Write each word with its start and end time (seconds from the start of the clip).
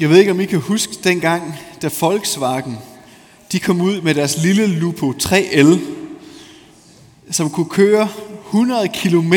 Jeg 0.00 0.10
ved 0.10 0.18
ikke, 0.18 0.30
om 0.30 0.40
I 0.40 0.44
kan 0.44 0.58
huske 0.58 0.92
dengang, 1.04 1.54
da 1.82 1.90
Volkswagen 2.00 2.78
de 3.52 3.60
kom 3.60 3.80
ud 3.80 4.00
med 4.00 4.14
deres 4.14 4.36
lille 4.42 4.66
Lupo 4.66 5.12
3L, 5.22 5.78
som 7.30 7.50
kunne 7.50 7.68
køre 7.68 8.08
100 8.46 8.88
km 8.88 9.34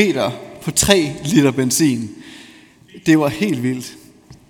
på 0.61 0.71
3 0.71 1.13
liter 1.23 1.51
benzin. 1.51 2.09
Det 3.05 3.19
var 3.19 3.27
helt 3.27 3.63
vildt. 3.63 3.93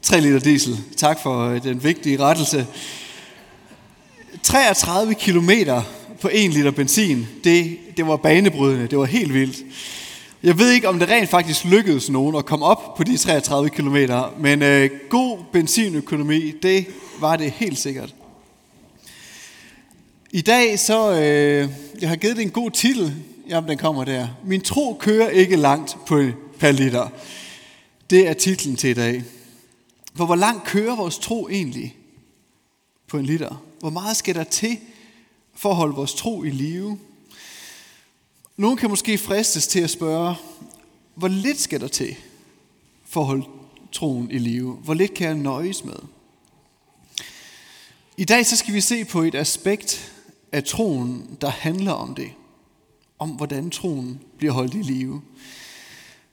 3 0.01 0.19
liter 0.19 0.39
diesel. 0.39 0.79
Tak 0.97 1.19
for 1.23 1.49
øh, 1.49 1.63
den 1.63 1.83
vigtige 1.83 2.19
rettelse. 2.19 2.67
33 4.43 5.13
km 5.13 5.49
på 6.21 6.29
1 6.33 6.53
liter 6.53 6.71
benzin, 6.71 7.27
det, 7.43 7.77
det 7.97 8.07
var 8.07 8.17
banebrydende. 8.17 8.87
Det 8.87 8.97
var 8.97 9.05
helt 9.05 9.33
vildt. 9.33 9.57
Jeg 10.45 10.57
ved 10.57 10.71
ikke, 10.71 10.89
om 10.89 10.99
det 10.99 11.09
rent 11.09 11.29
faktisk 11.29 11.65
lykkedes 11.65 12.09
nogen 12.09 12.35
at 12.35 12.45
komme 12.45 12.65
op 12.65 12.95
på 12.95 13.03
de 13.03 13.17
33 13.17 13.69
km, 13.69 13.97
men 14.39 14.61
øh, 14.61 14.89
god 15.09 15.37
benzinøkonomi, 15.51 16.51
det 16.51 16.87
var 17.19 17.35
det 17.35 17.51
helt 17.51 17.77
sikkert. 17.77 18.15
I 20.31 20.41
dag 20.41 20.79
så, 20.79 21.11
øh, 21.11 21.69
jeg 22.01 22.09
har 22.09 22.15
givet 22.15 22.35
det 22.35 22.43
en 22.43 22.49
god 22.49 22.71
titel, 22.71 23.13
jamen 23.49 23.69
den 23.69 23.77
kommer 23.77 24.03
der. 24.03 24.27
Min 24.43 24.61
tro 24.61 24.97
kører 24.99 25.29
ikke 25.29 25.55
langt 25.55 25.97
på 26.07 26.23
per 26.59 26.71
liter. 26.71 27.07
Det 28.09 28.27
er 28.27 28.33
titlen 28.33 28.75
til 28.75 28.89
i 28.89 28.93
dag. 28.93 29.23
For 30.15 30.25
hvor 30.25 30.35
langt 30.35 30.63
kører 30.63 30.95
vores 30.95 31.17
tro 31.17 31.49
egentlig 31.49 31.95
på 33.07 33.17
en 33.17 33.25
liter? 33.25 33.61
Hvor 33.79 33.89
meget 33.89 34.17
skal 34.17 34.35
der 34.35 34.43
til 34.43 34.77
for 35.55 35.69
at 35.69 35.75
holde 35.75 35.95
vores 35.95 36.13
tro 36.13 36.43
i 36.43 36.49
live? 36.49 36.97
Nogen 38.57 38.77
kan 38.77 38.89
måske 38.89 39.17
fristes 39.17 39.67
til 39.67 39.79
at 39.79 39.89
spørge, 39.89 40.35
hvor 41.15 41.27
lidt 41.27 41.59
skal 41.59 41.81
der 41.81 41.87
til 41.87 42.15
for 43.05 43.21
at 43.21 43.27
holde 43.27 43.45
troen 43.91 44.31
i 44.31 44.37
live? 44.37 44.73
Hvor 44.73 44.93
lidt 44.93 45.13
kan 45.13 45.27
jeg 45.27 45.35
nøjes 45.35 45.85
med? 45.85 45.95
I 48.17 48.25
dag 48.25 48.45
så 48.45 48.57
skal 48.57 48.73
vi 48.73 48.81
se 48.81 49.05
på 49.05 49.21
et 49.21 49.35
aspekt 49.35 50.11
af 50.51 50.63
troen, 50.63 51.37
der 51.41 51.49
handler 51.49 51.91
om 51.91 52.15
det. 52.15 52.31
Om 53.19 53.29
hvordan 53.29 53.69
troen 53.69 54.19
bliver 54.37 54.53
holdt 54.53 54.73
i 54.73 54.81
live. 54.81 55.21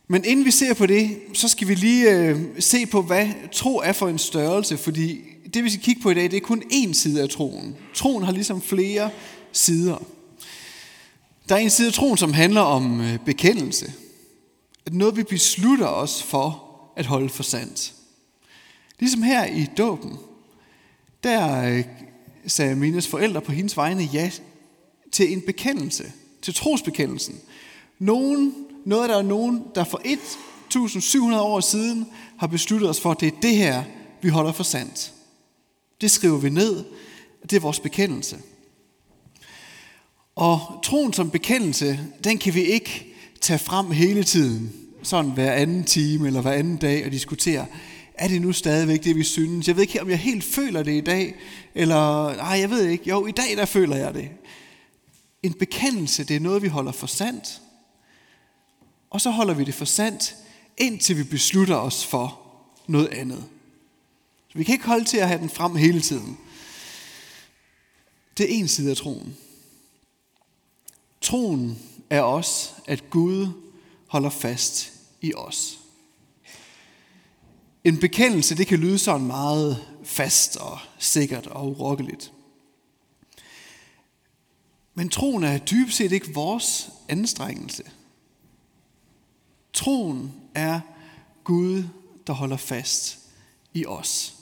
Men 0.08 0.24
inden 0.24 0.44
vi 0.44 0.50
ser 0.50 0.74
på 0.74 0.86
det, 0.86 1.18
så 1.34 1.48
skal 1.48 1.68
vi 1.68 1.74
lige 1.74 2.10
øh, 2.10 2.40
se 2.58 2.86
på, 2.86 3.02
hvad 3.02 3.28
tro 3.52 3.78
er 3.78 3.92
for 3.92 4.08
en 4.08 4.18
størrelse, 4.18 4.76
fordi 4.76 5.20
det 5.54 5.64
vi 5.64 5.70
skal 5.70 5.82
kigge 5.82 6.02
på 6.02 6.10
i 6.10 6.14
dag, 6.14 6.24
det 6.30 6.36
er 6.36 6.40
kun 6.40 6.62
én 6.72 6.92
side 6.92 7.22
af 7.22 7.28
troen. 7.28 7.76
Troen 7.94 8.24
har 8.24 8.32
ligesom 8.32 8.62
flere 8.62 9.10
sider. 9.52 10.04
Der 11.52 11.58
er 11.58 11.62
en 11.62 11.70
side 11.70 11.88
af 11.88 11.94
troen, 11.94 12.16
som 12.16 12.32
handler 12.32 12.60
om 12.60 13.00
øh, 13.00 13.18
bekendelse. 13.18 13.92
At 14.86 14.94
noget 14.94 15.16
vi 15.16 15.22
beslutter 15.22 15.86
os 15.86 16.22
for 16.22 16.64
at 16.96 17.06
holde 17.06 17.28
for 17.28 17.42
sandt. 17.42 17.94
Ligesom 18.98 19.22
her 19.22 19.44
i 19.44 19.66
dåben, 19.78 20.18
der 21.22 21.64
øh, 21.64 21.84
sagde 22.46 22.76
Minas 22.76 23.08
forældre 23.08 23.40
på 23.40 23.52
hendes 23.52 23.76
vegne 23.76 24.02
ja 24.02 24.30
til 25.12 25.32
en 25.32 25.40
bekendelse, 25.40 26.12
til 26.42 26.54
trosbekendelsen. 26.54 27.40
Nogen, 27.98 28.54
noget 28.84 29.08
der 29.08 29.18
er 29.18 29.22
nogen, 29.22 29.62
der 29.74 29.84
for 29.84 30.00
1700 30.04 31.42
år 31.42 31.60
siden 31.60 32.06
har 32.38 32.46
besluttet 32.46 32.90
os 32.90 33.00
for, 33.00 33.10
at 33.10 33.20
det 33.20 33.28
er 33.28 33.40
det 33.42 33.56
her, 33.56 33.84
vi 34.22 34.28
holder 34.28 34.52
for 34.52 34.64
sandt. 34.64 35.12
Det 36.00 36.10
skriver 36.10 36.38
vi 36.38 36.50
ned, 36.50 36.84
det 37.42 37.52
er 37.52 37.60
vores 37.60 37.80
bekendelse. 37.80 38.38
Og 40.34 40.80
troen 40.84 41.12
som 41.12 41.30
bekendelse, 41.30 42.00
den 42.24 42.38
kan 42.38 42.54
vi 42.54 42.62
ikke 42.62 43.06
tage 43.40 43.58
frem 43.58 43.90
hele 43.90 44.24
tiden, 44.24 44.72
sådan 45.02 45.30
hver 45.30 45.52
anden 45.52 45.84
time 45.84 46.26
eller 46.26 46.40
hver 46.40 46.52
anden 46.52 46.76
dag 46.76 47.06
og 47.06 47.12
diskutere, 47.12 47.66
er 48.14 48.28
det 48.28 48.42
nu 48.42 48.52
stadigvæk 48.52 49.04
det, 49.04 49.16
vi 49.16 49.24
synes? 49.24 49.68
Jeg 49.68 49.76
ved 49.76 49.82
ikke, 49.82 50.02
om 50.02 50.10
jeg 50.10 50.18
helt 50.18 50.44
føler 50.44 50.82
det 50.82 50.92
i 50.92 51.00
dag, 51.00 51.34
eller 51.74 52.36
nej, 52.36 52.58
jeg 52.60 52.70
ved 52.70 52.86
ikke. 52.86 53.08
Jo, 53.08 53.26
i 53.26 53.30
dag 53.30 53.56
der 53.56 53.64
føler 53.64 53.96
jeg 53.96 54.14
det. 54.14 54.28
En 55.42 55.52
bekendelse, 55.52 56.24
det 56.24 56.36
er 56.36 56.40
noget, 56.40 56.62
vi 56.62 56.68
holder 56.68 56.92
for 56.92 57.06
sandt. 57.06 57.60
Og 59.10 59.20
så 59.20 59.30
holder 59.30 59.54
vi 59.54 59.64
det 59.64 59.74
for 59.74 59.84
sandt, 59.84 60.36
indtil 60.78 61.18
vi 61.18 61.22
beslutter 61.22 61.76
os 61.76 62.06
for 62.06 62.40
noget 62.86 63.08
andet. 63.08 63.44
Så 64.48 64.58
vi 64.58 64.64
kan 64.64 64.72
ikke 64.72 64.86
holde 64.86 65.04
til 65.04 65.16
at 65.16 65.28
have 65.28 65.40
den 65.40 65.50
frem 65.50 65.76
hele 65.76 66.00
tiden. 66.00 66.38
Det 68.38 68.44
er 68.44 68.58
en 68.58 68.68
side 68.68 68.90
af 68.90 68.96
troen. 68.96 69.36
Troen 71.22 71.78
er 72.10 72.20
også, 72.20 72.70
at 72.86 73.10
Gud 73.10 73.48
holder 74.06 74.30
fast 74.30 74.92
i 75.20 75.34
os. 75.34 75.78
En 77.84 78.00
bekendelse, 78.00 78.56
det 78.56 78.66
kan 78.66 78.78
lyde 78.78 78.98
sådan 78.98 79.26
meget 79.26 79.86
fast 80.04 80.56
og 80.56 80.78
sikkert 80.98 81.46
og 81.46 81.68
urokkeligt. 81.68 82.32
Men 84.94 85.08
troen 85.08 85.44
er 85.44 85.58
dybest 85.58 85.96
set 85.96 86.12
ikke 86.12 86.34
vores 86.34 86.90
anstrengelse. 87.08 87.82
Troen 89.72 90.32
er 90.54 90.80
Gud, 91.44 91.84
der 92.26 92.32
holder 92.32 92.56
fast 92.56 93.18
i 93.74 93.86
os. 93.86 94.34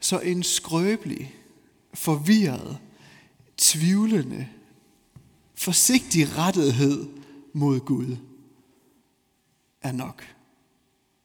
Så 0.00 0.18
en 0.18 0.42
skrøbelig, 0.42 1.34
forvirret, 1.94 2.78
tvivlende, 3.56 4.48
forsigtig 5.60 6.36
rettighed 6.36 7.08
mod 7.52 7.80
Gud 7.80 8.16
er 9.82 9.92
nok. 9.92 10.24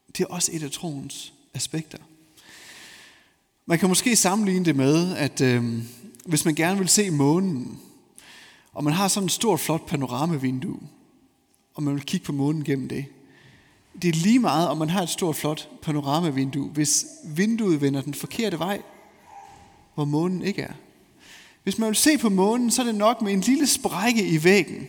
Det 0.08 0.20
er 0.20 0.28
også 0.28 0.50
et 0.54 0.62
af 0.62 0.70
troens 0.70 1.32
aspekter. 1.54 1.98
Man 3.66 3.78
kan 3.78 3.88
måske 3.88 4.16
sammenligne 4.16 4.64
det 4.64 4.76
med, 4.76 5.16
at 5.16 5.40
øh, 5.40 5.82
hvis 6.26 6.44
man 6.44 6.54
gerne 6.54 6.78
vil 6.78 6.88
se 6.88 7.10
månen, 7.10 7.78
og 8.72 8.84
man 8.84 8.92
har 8.92 9.08
sådan 9.08 9.26
et 9.26 9.32
stort, 9.32 9.60
flot 9.60 9.86
panoramavindue, 9.86 10.80
og 11.74 11.82
man 11.82 11.94
vil 11.94 12.04
kigge 12.04 12.26
på 12.26 12.32
månen 12.32 12.64
gennem 12.64 12.88
det. 12.88 13.04
Det 14.02 14.08
er 14.08 14.12
lige 14.12 14.38
meget, 14.38 14.68
om 14.68 14.76
man 14.76 14.90
har 14.90 15.02
et 15.02 15.08
stort, 15.08 15.36
flot 15.36 15.68
panoramavindue, 15.82 16.68
hvis 16.68 17.06
vinduet 17.24 17.80
vender 17.80 18.00
den 18.00 18.14
forkerte 18.14 18.58
vej, 18.58 18.82
hvor 19.94 20.04
månen 20.04 20.42
ikke 20.42 20.62
er. 20.62 20.72
Hvis 21.66 21.78
man 21.78 21.86
vil 21.86 21.96
se 21.96 22.18
på 22.18 22.28
månen, 22.28 22.70
så 22.70 22.82
er 22.82 22.86
det 22.86 22.94
nok 22.94 23.22
med 23.22 23.32
en 23.32 23.40
lille 23.40 23.66
sprække 23.66 24.28
i 24.28 24.44
væggen, 24.44 24.86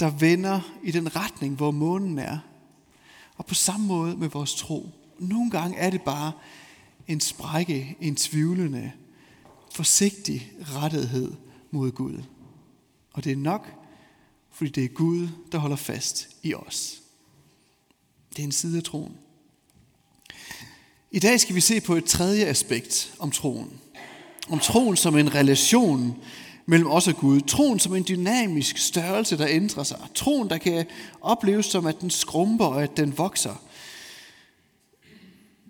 der 0.00 0.10
vender 0.10 0.60
i 0.82 0.90
den 0.90 1.16
retning, 1.16 1.56
hvor 1.56 1.70
månen 1.70 2.18
er. 2.18 2.38
Og 3.36 3.46
på 3.46 3.54
samme 3.54 3.86
måde 3.86 4.16
med 4.16 4.28
vores 4.28 4.54
tro. 4.54 4.90
Nogle 5.18 5.50
gange 5.50 5.78
er 5.78 5.90
det 5.90 6.02
bare 6.02 6.32
en 7.08 7.20
sprække, 7.20 7.96
en 8.00 8.16
tvivlende, 8.16 8.92
forsigtig 9.72 10.52
rettighed 10.60 11.32
mod 11.70 11.90
Gud. 11.90 12.22
Og 13.12 13.24
det 13.24 13.32
er 13.32 13.36
nok, 13.36 13.74
fordi 14.50 14.70
det 14.70 14.84
er 14.84 14.88
Gud, 14.88 15.28
der 15.52 15.58
holder 15.58 15.76
fast 15.76 16.28
i 16.42 16.54
os. 16.54 17.02
Det 18.30 18.38
er 18.38 18.44
en 18.44 18.52
side 18.52 18.76
af 18.76 18.82
troen. 18.82 19.16
I 21.10 21.18
dag 21.18 21.40
skal 21.40 21.54
vi 21.54 21.60
se 21.60 21.80
på 21.80 21.94
et 21.94 22.04
tredje 22.04 22.44
aspekt 22.44 23.14
om 23.18 23.30
troen. 23.30 23.79
Om 24.50 24.58
troen 24.58 24.96
som 24.96 25.16
en 25.16 25.34
relation 25.34 26.16
mellem 26.66 26.90
os 26.90 27.08
og 27.08 27.16
Gud. 27.16 27.40
Troen 27.40 27.78
som 27.78 27.94
en 27.94 28.04
dynamisk 28.08 28.78
størrelse, 28.78 29.38
der 29.38 29.46
ændrer 29.48 29.82
sig. 29.82 29.98
Troen, 30.14 30.50
der 30.50 30.58
kan 30.58 30.86
opleves 31.20 31.66
som, 31.66 31.86
at 31.86 32.00
den 32.00 32.10
skrumper 32.10 32.64
og 32.64 32.82
at 32.82 32.96
den 32.96 33.18
vokser. 33.18 33.62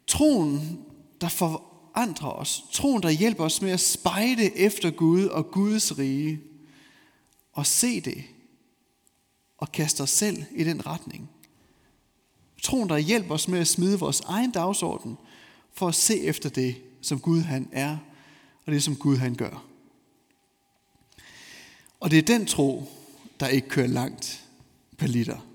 Troen, 0.06 0.78
der 1.20 1.28
forandrer 1.28 2.30
os. 2.30 2.64
Troen, 2.72 3.02
der 3.02 3.10
hjælper 3.10 3.44
os 3.44 3.62
med 3.62 3.70
at 3.70 3.80
spejde 3.80 4.58
efter 4.58 4.90
Gud 4.90 5.24
og 5.24 5.50
Guds 5.50 5.98
rige. 5.98 6.40
Og 7.52 7.66
se 7.66 8.00
det. 8.00 8.24
Og 9.58 9.72
kaste 9.72 10.00
os 10.00 10.10
selv 10.10 10.44
i 10.56 10.64
den 10.64 10.86
retning. 10.86 11.30
Troen, 12.62 12.88
der 12.88 12.98
hjælper 12.98 13.34
os 13.34 13.48
med 13.48 13.58
at 13.58 13.68
smide 13.68 13.98
vores 13.98 14.20
egen 14.20 14.50
dagsorden 14.50 15.16
for 15.72 15.88
at 15.88 15.94
se 15.94 16.20
efter 16.20 16.48
det, 16.48 16.76
som 17.02 17.20
Gud 17.20 17.40
han 17.40 17.68
er, 17.72 17.96
og 18.66 18.72
det, 18.72 18.82
som 18.82 18.96
Gud 18.96 19.16
han 19.16 19.34
gør. 19.34 19.64
Og 22.00 22.10
det 22.10 22.18
er 22.18 22.22
den 22.22 22.46
tro, 22.46 22.88
der 23.40 23.48
ikke 23.48 23.68
kører 23.68 23.86
langt 23.86 24.44
per 24.98 25.06
liter. 25.06 25.46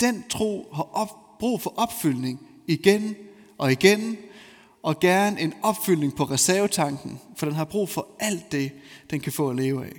Den 0.00 0.24
tro 0.28 0.68
har 0.74 0.82
op, 0.82 1.38
brug 1.38 1.60
for 1.60 1.74
opfyldning 1.76 2.46
igen 2.66 3.16
og 3.58 3.72
igen, 3.72 4.16
og 4.82 5.00
gerne 5.00 5.40
en 5.40 5.54
opfyldning 5.62 6.16
på 6.16 6.24
reservetanken, 6.24 7.20
for 7.36 7.46
den 7.46 7.54
har 7.54 7.64
brug 7.64 7.88
for 7.88 8.08
alt 8.20 8.52
det, 8.52 8.72
den 9.10 9.20
kan 9.20 9.32
få 9.32 9.50
at 9.50 9.56
leve 9.56 9.86
af. 9.86 9.92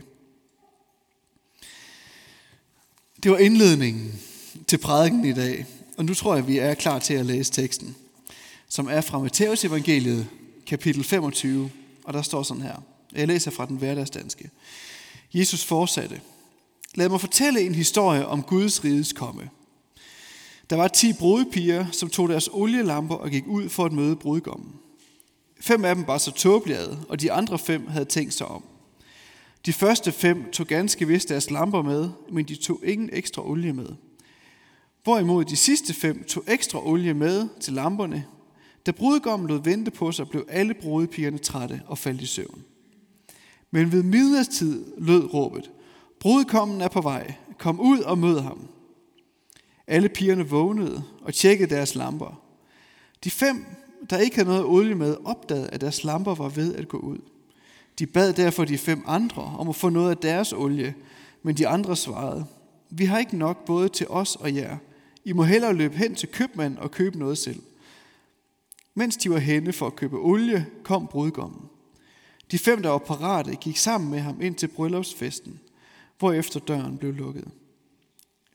Det 3.23 3.31
var 3.31 3.37
indledningen 3.37 4.21
til 4.67 4.77
prædiken 4.77 5.25
i 5.25 5.33
dag, 5.33 5.65
og 5.97 6.05
nu 6.05 6.13
tror 6.13 6.35
jeg, 6.35 6.47
vi 6.47 6.57
er 6.57 6.73
klar 6.73 6.99
til 6.99 7.13
at 7.13 7.25
læse 7.25 7.51
teksten, 7.51 7.95
som 8.67 8.87
er 8.87 9.01
fra 9.01 9.19
Matteus 9.19 9.65
evangeliet, 9.65 10.27
kapitel 10.65 11.03
25, 11.03 11.69
og 12.03 12.13
der 12.13 12.21
står 12.21 12.43
sådan 12.43 12.63
her. 12.63 12.75
Jeg 13.15 13.27
læser 13.27 13.51
fra 13.51 13.65
den 13.65 13.77
hverdagsdanske. 13.77 14.49
Jesus 15.33 15.63
fortsatte. 15.65 16.21
Lad 16.95 17.09
mig 17.09 17.21
fortælle 17.21 17.61
en 17.61 17.75
historie 17.75 18.27
om 18.27 18.43
Guds 18.43 18.83
riges 18.83 19.13
komme. 19.13 19.49
Der 20.69 20.75
var 20.75 20.87
ti 20.87 21.13
brudepiger, 21.13 21.85
som 21.91 22.09
tog 22.09 22.29
deres 22.29 22.49
olielamper 22.53 23.15
og 23.15 23.29
gik 23.29 23.47
ud 23.47 23.69
for 23.69 23.85
at 23.85 23.91
møde 23.91 24.15
brudgommen. 24.15 24.73
Fem 25.61 25.85
af 25.85 25.95
dem 25.95 26.07
var 26.07 26.17
så 26.17 26.31
tåbelige, 26.31 26.79
og 27.09 27.21
de 27.21 27.31
andre 27.31 27.59
fem 27.59 27.87
havde 27.87 28.05
tænkt 28.05 28.33
sig 28.33 28.47
om. 28.47 28.63
De 29.65 29.73
første 29.73 30.11
fem 30.11 30.51
tog 30.51 30.67
ganske 30.67 31.07
vist 31.07 31.29
deres 31.29 31.51
lamper 31.51 31.81
med, 31.81 32.09
men 32.31 32.45
de 32.45 32.55
tog 32.55 32.79
ingen 32.83 33.09
ekstra 33.13 33.49
olie 33.49 33.73
med. 33.73 33.87
Hvorimod 35.03 35.45
de 35.45 35.55
sidste 35.55 35.93
fem 35.93 36.23
tog 36.23 36.43
ekstra 36.47 36.87
olie 36.87 37.13
med 37.13 37.47
til 37.59 37.73
lamperne. 37.73 38.25
Da 38.85 38.91
brudgommen 38.91 39.47
lod 39.49 39.63
vente 39.63 39.91
på 39.91 40.11
sig, 40.11 40.29
blev 40.29 40.45
alle 40.49 40.73
brudepigerne 40.73 41.37
trætte 41.37 41.81
og 41.87 41.97
faldt 41.97 42.21
i 42.21 42.25
søvn. 42.25 42.63
Men 43.71 43.91
ved 43.91 44.03
midnadstid 44.03 44.85
lød 44.97 45.33
råbet, 45.33 45.71
brudkommen 46.19 46.81
er 46.81 46.87
på 46.87 47.01
vej, 47.01 47.33
kom 47.57 47.79
ud 47.79 47.99
og 47.99 48.17
mød 48.17 48.39
ham. 48.39 48.67
Alle 49.87 50.09
pigerne 50.09 50.49
vågnede 50.49 51.03
og 51.21 51.33
tjekkede 51.33 51.75
deres 51.75 51.95
lamper. 51.95 52.41
De 53.23 53.31
fem, 53.31 53.65
der 54.09 54.17
ikke 54.17 54.35
havde 54.35 54.49
noget 54.49 54.65
olie 54.65 54.95
med, 54.95 55.15
opdagede, 55.25 55.69
at 55.69 55.81
deres 55.81 56.03
lamper 56.03 56.35
var 56.35 56.49
ved 56.49 56.75
at 56.75 56.87
gå 56.87 56.97
ud. 56.97 57.17
De 57.99 58.05
bad 58.05 58.33
derfor 58.33 58.65
de 58.65 58.77
fem 58.77 59.03
andre 59.05 59.41
om 59.41 59.69
at 59.69 59.75
få 59.75 59.89
noget 59.89 60.09
af 60.09 60.17
deres 60.17 60.53
olie, 60.53 60.95
men 61.43 61.57
de 61.57 61.67
andre 61.67 61.95
svarede, 61.95 62.45
vi 62.89 63.05
har 63.05 63.19
ikke 63.19 63.37
nok 63.37 63.65
både 63.65 63.89
til 63.89 64.07
os 64.07 64.35
og 64.35 64.55
jer. 64.55 64.77
I 65.25 65.33
må 65.33 65.43
hellere 65.43 65.73
løbe 65.73 65.97
hen 65.97 66.15
til 66.15 66.29
købmanden 66.29 66.79
og 66.79 66.91
købe 66.91 67.19
noget 67.19 67.37
selv. 67.37 67.61
Mens 68.95 69.17
de 69.17 69.29
var 69.29 69.37
henne 69.37 69.73
for 69.73 69.87
at 69.87 69.95
købe 69.95 70.17
olie, 70.17 70.65
kom 70.83 71.07
brudgommen. 71.07 71.69
De 72.51 72.59
fem, 72.59 72.81
der 72.81 72.89
var 72.89 72.97
parate, 72.97 73.55
gik 73.55 73.77
sammen 73.77 74.11
med 74.11 74.19
ham 74.19 74.41
ind 74.41 74.55
til 74.55 74.67
bryllupsfesten, 74.67 75.59
hvorefter 76.19 76.59
døren 76.59 76.97
blev 76.97 77.13
lukket. 77.13 77.51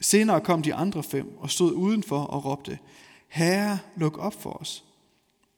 Senere 0.00 0.40
kom 0.40 0.62
de 0.62 0.74
andre 0.74 1.02
fem 1.02 1.38
og 1.38 1.50
stod 1.50 1.72
udenfor 1.72 2.20
og 2.20 2.44
råbte, 2.44 2.78
Herre, 3.28 3.78
luk 3.96 4.18
op 4.18 4.42
for 4.42 4.50
os. 4.50 4.84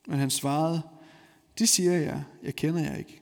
Men 0.06 0.18
han 0.18 0.30
svarede, 0.30 0.82
det 1.58 1.68
siger 1.68 1.92
jeg, 1.92 2.24
jeg 2.42 2.56
kender 2.56 2.80
jer 2.80 2.96
ikke. 2.96 3.20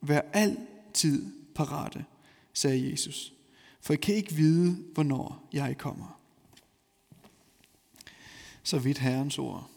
Vær 0.00 0.20
altid 0.32 1.32
parate, 1.54 2.04
sagde 2.52 2.90
Jesus, 2.90 3.32
for 3.80 3.92
I 3.92 3.96
kan 3.96 4.14
ikke 4.14 4.34
vide, 4.34 4.84
hvornår 4.94 5.48
jeg 5.52 5.78
kommer. 5.78 6.20
Så 8.62 8.78
vidt 8.78 8.98
Herrens 8.98 9.38
ord. 9.38 9.70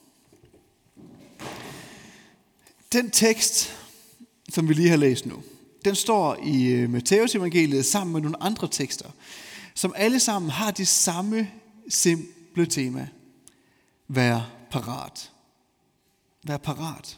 Den 2.91 3.11
tekst, 3.11 3.73
som 4.49 4.69
vi 4.69 4.73
lige 4.73 4.89
har 4.89 4.97
læst 4.97 5.25
nu, 5.25 5.43
den 5.85 5.95
står 5.95 6.37
i 6.43 6.65
øh, 6.67 6.89
Matteus 6.89 7.35
evangeliet 7.35 7.85
sammen 7.85 8.13
med 8.13 8.21
nogle 8.21 8.43
andre 8.43 8.67
tekster, 8.67 9.09
som 9.75 9.93
alle 9.95 10.19
sammen 10.19 10.51
har 10.51 10.71
det 10.71 10.87
samme 10.87 11.51
simple 11.89 12.65
tema. 12.65 13.07
Vær 14.07 14.51
parat. 14.71 15.31
Vær 16.43 16.57
parat. 16.57 17.17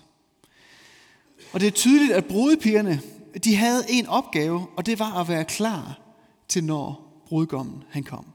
Og 1.54 1.60
det 1.60 1.68
er 1.68 1.72
tydeligt, 1.72 2.14
at 2.14 2.26
brudepigerne, 2.26 3.02
de 3.44 3.56
havde 3.56 3.86
en 3.90 4.06
opgave, 4.06 4.68
og 4.78 4.86
det 4.86 5.00
var 5.00 5.22
at 5.22 5.28
være 5.28 5.46
klar 5.46 6.00
til 6.48 6.64
når 6.64 7.22
brudgommen 7.28 7.84
han 7.90 8.04
kom. 8.04 8.26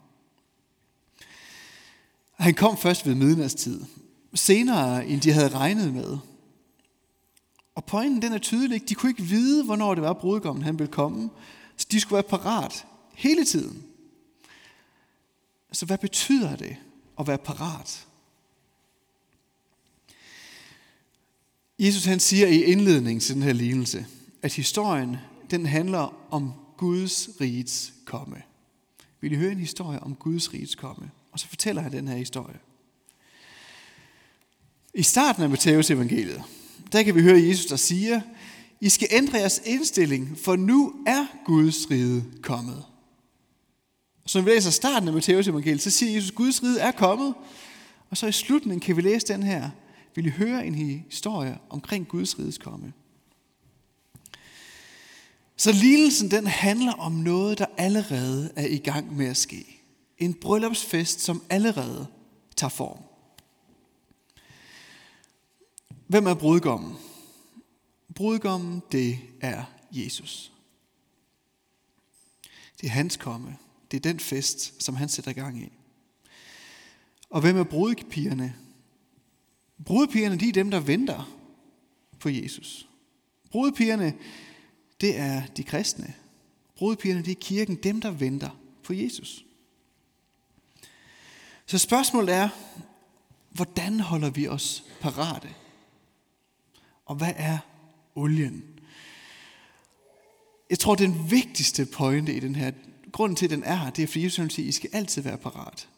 Han 2.34 2.54
kom 2.54 2.76
først 2.76 3.06
ved 3.06 3.14
midnadstid, 3.14 3.80
senere 4.34 5.06
end 5.06 5.20
de 5.20 5.32
havde 5.32 5.48
regnet 5.48 5.94
med. 5.94 6.18
Og 7.74 7.84
pointen 7.84 8.22
den 8.22 8.32
er 8.32 8.38
tydelig. 8.38 8.88
De 8.88 8.94
kunne 8.94 9.10
ikke 9.10 9.22
vide, 9.22 9.64
hvornår 9.64 9.94
det 9.94 10.02
var, 10.02 10.12
brudgommen 10.12 10.64
han 10.64 10.78
ville 10.78 10.92
komme. 10.92 11.30
Så 11.76 11.86
de 11.90 12.00
skulle 12.00 12.14
være 12.14 12.38
parat 12.38 12.86
hele 13.14 13.44
tiden. 13.44 13.84
Så 15.72 15.86
hvad 15.86 15.98
betyder 15.98 16.56
det 16.56 16.76
at 17.18 17.26
være 17.26 17.38
parat? 17.38 18.06
Jesus 21.78 22.04
han 22.04 22.20
siger 22.20 22.46
i 22.46 22.62
indledningen 22.62 23.20
til 23.20 23.34
den 23.34 23.42
her 23.42 23.52
lignelse, 23.52 24.06
at 24.42 24.54
historien 24.54 25.16
den 25.50 25.66
handler 25.66 26.16
om 26.30 26.52
Guds 26.76 27.28
rigets 27.40 27.92
komme. 28.04 28.42
Vil 29.20 29.32
I 29.32 29.36
høre 29.36 29.52
en 29.52 29.58
historie 29.58 30.00
om 30.00 30.14
Guds 30.14 30.54
rigets 30.54 30.74
komme? 30.74 31.10
Og 31.32 31.40
så 31.40 31.48
fortæller 31.48 31.82
han 31.82 31.92
den 31.92 32.08
her 32.08 32.16
historie. 32.16 32.58
I 34.94 35.02
starten 35.02 35.42
af 35.42 35.50
Matteus 35.50 35.90
evangeliet, 35.90 36.42
der 36.94 37.02
kan 37.02 37.14
vi 37.14 37.22
høre 37.22 37.42
Jesus, 37.42 37.66
der 37.66 37.76
siger, 37.76 38.20
I 38.80 38.88
skal 38.88 39.08
ændre 39.10 39.38
jeres 39.38 39.62
indstilling, 39.64 40.38
for 40.38 40.56
nu 40.56 40.94
er 41.06 41.26
Guds 41.44 41.90
rige 41.90 42.24
kommet. 42.42 42.84
Så 44.26 44.38
når 44.38 44.44
vi 44.44 44.50
læser 44.50 44.70
starten 44.70 45.08
af 45.08 45.14
Matteus 45.14 45.48
evangeliet, 45.48 45.82
så 45.82 45.90
siger 45.90 46.12
Jesus, 46.12 46.30
Guds 46.30 46.62
rige 46.62 46.78
er 46.78 46.90
kommet. 46.90 47.34
Og 48.10 48.16
så 48.16 48.26
i 48.26 48.32
slutningen 48.32 48.80
kan 48.80 48.96
vi 48.96 49.02
læse 49.02 49.26
den 49.26 49.42
her, 49.42 49.70
vil 50.14 50.26
I 50.26 50.30
høre 50.30 50.66
en 50.66 50.74
historie 51.10 51.58
omkring 51.70 52.08
Guds 52.08 52.38
riges 52.38 52.58
komme. 52.58 52.92
Så 55.56 55.72
lignelsen 55.72 56.30
den 56.30 56.46
handler 56.46 56.92
om 56.92 57.12
noget, 57.12 57.58
der 57.58 57.66
allerede 57.76 58.52
er 58.56 58.66
i 58.66 58.78
gang 58.78 59.16
med 59.16 59.26
at 59.26 59.36
ske. 59.36 59.82
En 60.18 60.34
bryllupsfest, 60.34 61.20
som 61.20 61.42
allerede 61.50 62.06
tager 62.56 62.70
form. 62.70 63.13
Hvem 66.06 66.26
er 66.26 66.34
brudgommen? 66.34 66.96
Brudgommen, 68.14 68.82
det 68.92 69.18
er 69.40 69.64
Jesus. 69.90 70.52
Det 72.80 72.86
er 72.86 72.90
hans 72.90 73.16
komme. 73.16 73.56
Det 73.90 73.96
er 73.96 74.00
den 74.00 74.20
fest, 74.20 74.82
som 74.82 74.94
han 74.94 75.08
sætter 75.08 75.32
gang 75.32 75.62
i. 75.62 75.72
Og 77.30 77.40
hvem 77.40 77.56
er 77.56 77.64
brudpigerne? 77.64 78.56
Brudepigerne, 79.84 80.38
de 80.38 80.48
er 80.48 80.52
dem, 80.52 80.70
der 80.70 80.80
venter 80.80 81.38
på 82.18 82.28
Jesus. 82.28 82.88
Brudepigerne, 83.50 84.14
det 85.00 85.18
er 85.18 85.46
de 85.46 85.64
kristne. 85.64 86.14
Brudepigerne, 86.76 87.22
det 87.22 87.30
er 87.30 87.40
kirken, 87.40 87.76
dem, 87.76 88.00
der 88.00 88.10
venter 88.10 88.50
på 88.82 88.92
Jesus. 88.92 89.44
Så 91.66 91.78
spørgsmålet 91.78 92.34
er, 92.34 92.48
hvordan 93.50 94.00
holder 94.00 94.30
vi 94.30 94.48
os 94.48 94.84
parate? 95.00 95.54
Og 97.06 97.16
hvad 97.16 97.32
er 97.36 97.58
olien? 98.14 98.64
Jeg 100.70 100.78
tror, 100.78 100.94
den 100.94 101.30
vigtigste 101.30 101.86
pointe 101.86 102.34
i 102.34 102.40
den 102.40 102.56
her, 102.56 102.70
grunden 103.12 103.36
til, 103.36 103.46
at 103.46 103.50
den 103.50 103.62
er 103.64 103.74
her, 103.74 103.90
det 103.90 104.02
er, 104.02 104.06
fordi 104.06 104.24
Jesus 104.24 104.34
siger, 104.34 104.66
at 104.66 104.68
I 104.68 104.72
skal 104.72 104.90
altid 104.92 105.22
være 105.22 105.38
parat. 105.38 105.88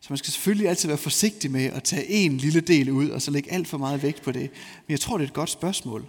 Så 0.00 0.06
man 0.10 0.16
skal 0.18 0.32
selvfølgelig 0.32 0.68
altid 0.68 0.88
være 0.88 0.98
forsigtig 0.98 1.50
med 1.50 1.64
at 1.64 1.82
tage 1.82 2.06
en 2.06 2.36
lille 2.36 2.60
del 2.60 2.90
ud, 2.90 3.10
og 3.10 3.22
så 3.22 3.30
lægge 3.30 3.52
alt 3.52 3.68
for 3.68 3.78
meget 3.78 4.02
vægt 4.02 4.22
på 4.22 4.32
det. 4.32 4.50
Men 4.86 4.90
jeg 4.92 5.00
tror, 5.00 5.18
det 5.18 5.24
er 5.24 5.28
et 5.28 5.34
godt 5.34 5.50
spørgsmål. 5.50 6.06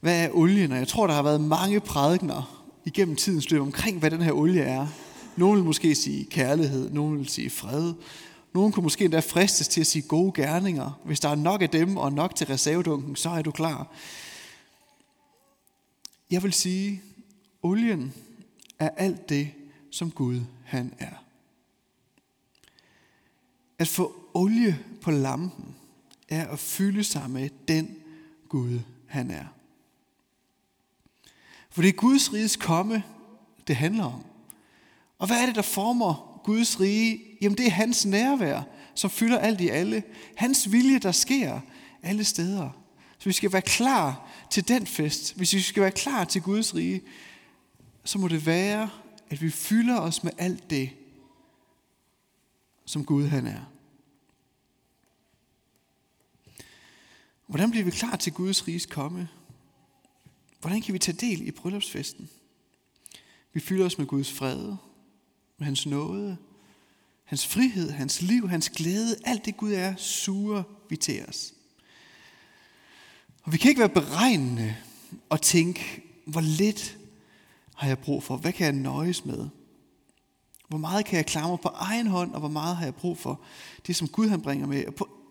Hvad 0.00 0.24
er 0.24 0.30
olien? 0.32 0.72
Og 0.72 0.78
jeg 0.78 0.88
tror, 0.88 1.06
der 1.06 1.14
har 1.14 1.22
været 1.22 1.40
mange 1.40 1.80
prædikner 1.80 2.64
igennem 2.84 3.16
tidens 3.16 3.50
løb 3.50 3.60
omkring, 3.60 3.98
hvad 3.98 4.10
den 4.10 4.22
her 4.22 4.32
olie 4.32 4.62
er. 4.62 4.86
Nogle 5.36 5.56
vil 5.56 5.64
måske 5.64 5.94
sige 5.94 6.24
kærlighed, 6.24 6.90
nogle 6.90 7.18
vil 7.18 7.28
sige 7.28 7.50
fred. 7.50 7.94
Nogen 8.54 8.72
kunne 8.72 8.82
måske 8.82 9.04
endda 9.04 9.20
fristes 9.20 9.68
til 9.68 9.80
at 9.80 9.86
sige 9.86 10.02
gode 10.02 10.32
gerninger. 10.32 11.00
Hvis 11.04 11.20
der 11.20 11.28
er 11.28 11.34
nok 11.34 11.62
af 11.62 11.70
dem 11.70 11.96
og 11.96 12.12
nok 12.12 12.34
til 12.34 12.46
reservedunken, 12.46 13.16
så 13.16 13.30
er 13.30 13.42
du 13.42 13.50
klar. 13.50 13.86
Jeg 16.30 16.42
vil 16.42 16.52
sige, 16.52 17.02
olien 17.62 18.14
er 18.78 18.88
alt 18.88 19.28
det, 19.28 19.50
som 19.90 20.10
Gud 20.10 20.40
han 20.64 20.94
er. 20.98 21.24
At 23.78 23.88
få 23.88 24.30
olie 24.34 24.84
på 25.02 25.10
lampen 25.10 25.74
er 26.28 26.48
at 26.48 26.58
fylde 26.58 27.04
sig 27.04 27.30
med 27.30 27.50
den 27.68 27.96
Gud, 28.48 28.80
han 29.06 29.30
er. 29.30 29.44
For 31.70 31.82
det 31.82 31.88
er 31.88 31.92
Guds 31.92 32.32
riges 32.32 32.56
komme, 32.56 33.02
det 33.66 33.76
handler 33.76 34.04
om. 34.04 34.24
Og 35.18 35.26
hvad 35.26 35.42
er 35.42 35.46
det, 35.46 35.54
der 35.54 35.62
former 35.62 36.27
Guds 36.48 36.80
rige? 36.80 37.20
Jamen 37.40 37.58
det 37.58 37.66
er 37.66 37.70
hans 37.70 38.06
nærvær, 38.06 38.62
som 38.94 39.10
fylder 39.10 39.38
alt 39.38 39.60
i 39.60 39.68
alle. 39.68 40.02
Hans 40.36 40.72
vilje, 40.72 40.98
der 40.98 41.12
sker 41.12 41.60
alle 42.02 42.24
steder. 42.24 42.70
Så 43.18 43.24
vi 43.24 43.32
skal 43.32 43.52
være 43.52 43.62
klar 43.62 44.30
til 44.50 44.68
den 44.68 44.86
fest. 44.86 45.36
Hvis 45.36 45.54
vi 45.54 45.60
skal 45.60 45.82
være 45.82 45.90
klar 45.90 46.24
til 46.24 46.42
Guds 46.42 46.74
rige, 46.74 47.02
så 48.04 48.18
må 48.18 48.28
det 48.28 48.46
være, 48.46 48.90
at 49.30 49.42
vi 49.42 49.50
fylder 49.50 50.00
os 50.00 50.24
med 50.24 50.32
alt 50.38 50.70
det, 50.70 50.90
som 52.84 53.04
Gud 53.04 53.26
han 53.26 53.46
er. 53.46 53.60
Hvordan 57.46 57.70
bliver 57.70 57.84
vi 57.84 57.90
klar 57.90 58.16
til 58.16 58.32
Guds 58.32 58.68
riges 58.68 58.86
komme? 58.86 59.28
Hvordan 60.60 60.82
kan 60.82 60.94
vi 60.94 60.98
tage 60.98 61.16
del 61.16 61.48
i 61.48 61.50
bryllupsfesten? 61.50 62.30
Vi 63.52 63.60
fylder 63.60 63.86
os 63.86 63.98
med 63.98 64.06
Guds 64.06 64.32
fred, 64.32 64.76
hans 65.64 65.86
nåde, 65.86 66.36
hans 67.24 67.46
frihed, 67.46 67.90
hans 67.90 68.22
liv, 68.22 68.48
hans 68.48 68.70
glæde, 68.70 69.16
alt 69.24 69.44
det 69.44 69.56
Gud 69.56 69.72
er, 69.72 69.96
suger 69.96 70.62
vi 70.90 70.96
til 70.96 71.24
os. 71.28 71.54
Og 73.42 73.52
vi 73.52 73.58
kan 73.58 73.68
ikke 73.68 73.78
være 73.78 73.88
beregnende 73.88 74.76
og 75.28 75.42
tænke, 75.42 76.02
hvor 76.24 76.40
lidt 76.40 76.98
har 77.74 77.88
jeg 77.88 77.98
brug 77.98 78.22
for? 78.22 78.36
Hvad 78.36 78.52
kan 78.52 78.64
jeg 78.64 78.74
nøjes 78.74 79.24
med? 79.24 79.48
Hvor 80.68 80.78
meget 80.78 81.04
kan 81.06 81.16
jeg 81.16 81.26
klare 81.26 81.48
mig 81.48 81.60
på 81.60 81.68
egen 81.68 82.06
hånd, 82.06 82.32
og 82.32 82.40
hvor 82.40 82.48
meget 82.48 82.76
har 82.76 82.84
jeg 82.84 82.94
brug 82.94 83.18
for 83.18 83.40
det, 83.86 83.96
som 83.96 84.08
Gud 84.08 84.28
han 84.28 84.42
bringer 84.42 84.66
med? 84.66 84.84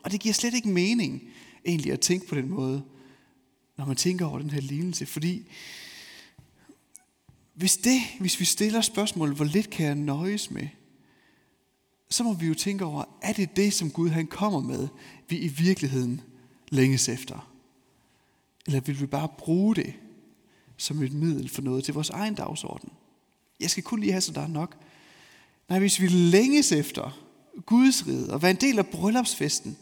Og 0.04 0.12
det 0.12 0.20
giver 0.20 0.34
slet 0.34 0.54
ikke 0.54 0.70
mening 0.70 1.22
egentlig 1.66 1.92
at 1.92 2.00
tænke 2.00 2.28
på 2.28 2.36
den 2.36 2.50
måde, 2.50 2.84
når 3.78 3.86
man 3.86 3.96
tænker 3.96 4.26
over 4.26 4.40
den 4.40 4.50
her 4.50 4.62
lignelse, 4.62 5.06
fordi 5.06 5.52
hvis 7.58 7.78
det, 7.78 8.02
hvis 8.20 8.40
vi 8.40 8.46
stiller 8.46 8.82
spørgsmålet, 8.82 9.36
hvor 9.36 9.46
lidt 9.46 9.70
kan 9.70 9.86
jeg 9.86 9.96
nøjes 9.96 10.52
med, 10.52 10.68
så 12.10 12.24
må 12.24 12.34
vi 12.34 12.48
jo 12.48 12.54
tænke 12.54 12.86
over, 12.86 13.04
er 13.22 13.34
det 13.34 13.56
det, 13.56 13.74
som 13.74 13.92
Gud 13.92 14.10
han 14.10 14.28
kommer 14.28 14.62
med, 14.62 14.88
vi 15.30 15.38
i 15.38 15.48
virkeligheden 15.48 16.22
længes 16.70 17.10
efter? 17.10 17.52
Eller 18.68 18.80
vil 18.80 19.02
vi 19.02 19.06
bare 19.06 19.28
bruge 19.38 19.76
det 19.76 19.94
som 20.78 21.04
et 21.04 21.14
middel 21.14 21.50
for 21.50 21.62
noget 21.62 21.84
til 21.84 21.94
vores 21.94 22.10
egen 22.10 22.36
dagsorden? 22.36 22.90
Jeg 23.60 23.70
skal 23.70 23.84
kun 23.84 24.00
lige 24.00 24.12
have, 24.12 24.22
så 24.22 24.32
der 24.32 24.42
er 24.42 24.48
nok. 24.48 24.78
Nej, 25.70 25.80
hvis 25.80 26.02
vi 26.02 26.08
længes 26.08 26.72
efter 26.72 27.20
Guds 27.66 28.08
rige 28.08 28.34
og 28.34 28.42
være 28.42 28.52
en 28.52 28.58
del 28.58 28.80
af 28.80 28.88
bryllupsfesten, 28.88 29.78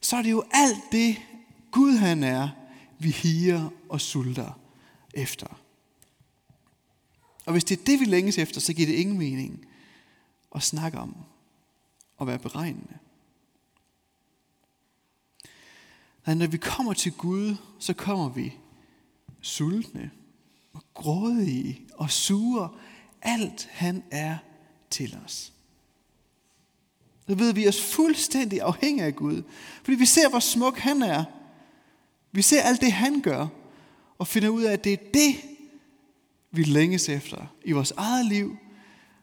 så 0.00 0.16
er 0.16 0.22
det 0.22 0.30
jo 0.30 0.44
alt 0.50 0.82
det, 0.92 1.16
Gud 1.70 1.96
han 1.96 2.22
er, 2.22 2.48
vi 2.98 3.10
higer 3.10 3.68
og 3.88 4.00
sulter 4.00 4.60
efter. 5.14 5.63
Og 7.46 7.52
hvis 7.52 7.64
det 7.64 7.80
er 7.80 7.84
det, 7.84 8.00
vi 8.00 8.04
længes 8.04 8.38
efter, 8.38 8.60
så 8.60 8.72
giver 8.72 8.86
det 8.86 8.94
ingen 8.94 9.18
mening 9.18 9.66
at 10.54 10.62
snakke 10.62 10.98
om 10.98 11.16
og 12.16 12.26
være 12.26 12.38
beregnende. 12.38 12.98
Men 16.26 16.38
når 16.38 16.46
vi 16.46 16.56
kommer 16.56 16.92
til 16.92 17.12
Gud, 17.12 17.56
så 17.78 17.94
kommer 17.94 18.28
vi 18.28 18.54
sultne 19.40 20.10
og 20.72 20.82
grådige 20.94 21.80
og 21.94 22.10
sure. 22.10 22.68
Alt 23.22 23.68
han 23.72 24.04
er 24.10 24.36
til 24.90 25.18
os. 25.24 25.52
Så 27.28 27.34
ved 27.34 27.52
vi 27.52 27.68
os 27.68 27.80
fuldstændig 27.92 28.60
afhængige 28.60 29.06
af 29.06 29.16
Gud. 29.16 29.42
Fordi 29.82 29.96
vi 29.96 30.06
ser, 30.06 30.28
hvor 30.28 30.38
smuk 30.38 30.78
han 30.78 31.02
er. 31.02 31.24
Vi 32.32 32.42
ser 32.42 32.62
alt 32.62 32.80
det, 32.80 32.92
han 32.92 33.20
gør. 33.20 33.46
Og 34.18 34.26
finder 34.26 34.48
ud 34.48 34.62
af, 34.62 34.72
at 34.72 34.84
det 34.84 34.92
er 34.92 35.10
det, 35.14 35.36
vi 36.56 36.62
længes 36.62 37.08
efter 37.08 37.46
i 37.64 37.72
vores 37.72 37.90
eget 37.90 38.26
liv. 38.26 38.56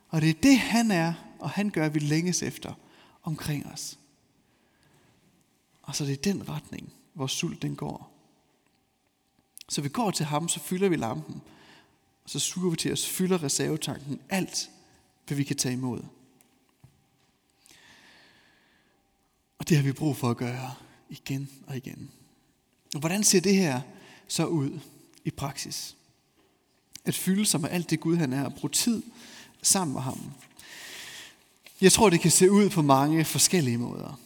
Og 0.10 0.22
det 0.22 0.30
er 0.30 0.42
det, 0.44 0.58
han 0.58 0.92
er, 0.92 1.14
og 1.40 1.50
han 1.50 1.70
gør, 1.70 1.86
at 1.86 1.94
vi 1.94 2.00
længes 2.00 2.44
efter 2.44 2.74
omkring 3.24 3.66
os. 3.66 4.00
Og 5.82 5.96
så 5.96 6.06
det 6.06 6.14
er 6.14 6.34
den 6.34 6.50
retning, 6.50 6.94
hvor 7.14 7.28
sult 7.28 7.62
den 7.62 7.76
går. 7.76 8.12
Så 9.70 9.82
vi 9.82 9.90
går 9.90 10.12
til 10.12 10.26
ham, 10.26 10.50
så 10.50 10.60
fylder 10.60 10.90
vi 10.90 10.96
lampen. 10.96 11.42
Og 12.24 12.30
så 12.30 12.40
suger 12.40 12.70
vi 12.70 12.76
til 12.76 12.92
os, 12.92 13.08
fylder 13.08 13.44
reservetanken 13.44 14.22
alt, 14.30 14.70
hvad 15.28 15.38
vi 15.38 15.44
kan 15.44 15.56
tage 15.56 15.74
imod. 15.74 16.04
Og 19.58 19.70
det 19.70 19.78
har 19.78 19.84
vi 19.84 19.92
brug 19.92 20.18
for 20.18 20.30
at 20.30 20.38
gøre 20.38 20.74
igen 21.10 21.50
og 21.68 21.78
igen. 21.78 22.12
Og 22.94 23.00
hvordan 23.00 23.24
ser 23.24 23.42
det 23.42 23.56
her 23.56 23.82
så 24.28 24.46
ud 24.46 24.80
i 25.26 25.32
praksis? 25.32 25.96
At 27.06 27.16
fylde 27.16 27.46
sig 27.46 27.62
med 27.62 27.70
alt 27.70 27.90
det 27.90 28.00
Gud 28.00 28.18
han 28.18 28.34
er, 28.34 28.46
og 28.46 28.54
bruge 28.54 28.72
tid 28.72 29.04
sammen 29.62 29.94
med 29.94 30.02
ham. 30.02 30.20
Jeg 31.82 31.92
tror, 31.92 32.10
det 32.10 32.22
kan 32.22 32.32
se 32.32 32.52
ud 32.52 32.70
på 32.70 32.82
mange 32.82 33.26
forskellige 33.26 33.78
måder. 33.78 34.20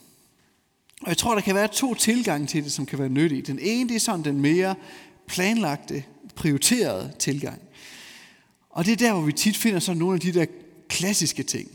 Og 1.02 1.08
jeg 1.08 1.18
tror, 1.18 1.34
der 1.34 1.42
kan 1.42 1.56
være 1.56 1.68
to 1.68 1.94
tilgange 1.94 2.48
til 2.48 2.64
det, 2.64 2.72
som 2.72 2.86
kan 2.86 3.00
være 3.00 3.10
nyttige. 3.10 3.42
Den 3.42 3.60
ene, 3.60 3.90
det 3.90 3.96
er 3.96 4.00
sådan 4.00 4.26
den 4.26 4.42
mere 4.42 4.76
planlagte, 5.28 6.04
prioriterede 6.36 7.14
tilgang. 7.20 7.62
Og 8.70 8.86
det 8.86 8.92
er 8.92 8.96
der, 8.96 9.14
hvor 9.14 9.22
vi 9.22 9.32
tit 9.32 9.58
finder 9.58 9.80
sådan 9.80 9.98
nogle 9.98 10.14
af 10.14 10.20
de 10.20 10.34
der 10.34 10.46
klassiske 10.90 11.44
ting. 11.44 11.72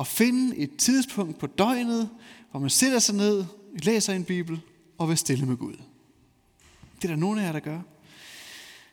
At 0.00 0.06
finde 0.06 0.56
et 0.56 0.76
tidspunkt 0.76 1.38
på 1.38 1.46
døgnet, 1.46 2.10
hvor 2.50 2.60
man 2.60 2.70
sætter 2.70 2.98
sig 2.98 3.14
ned, 3.14 3.44
læser 3.82 4.12
en 4.12 4.24
bibel 4.24 4.60
og 4.98 5.08
vil 5.08 5.18
stille 5.18 5.46
med 5.46 5.56
Gud. 5.56 5.76
Det 6.96 7.04
er 7.04 7.08
der 7.08 7.16
nogle 7.16 7.42
af 7.42 7.46
jer, 7.46 7.52
der 7.52 7.60
gør. 7.60 7.80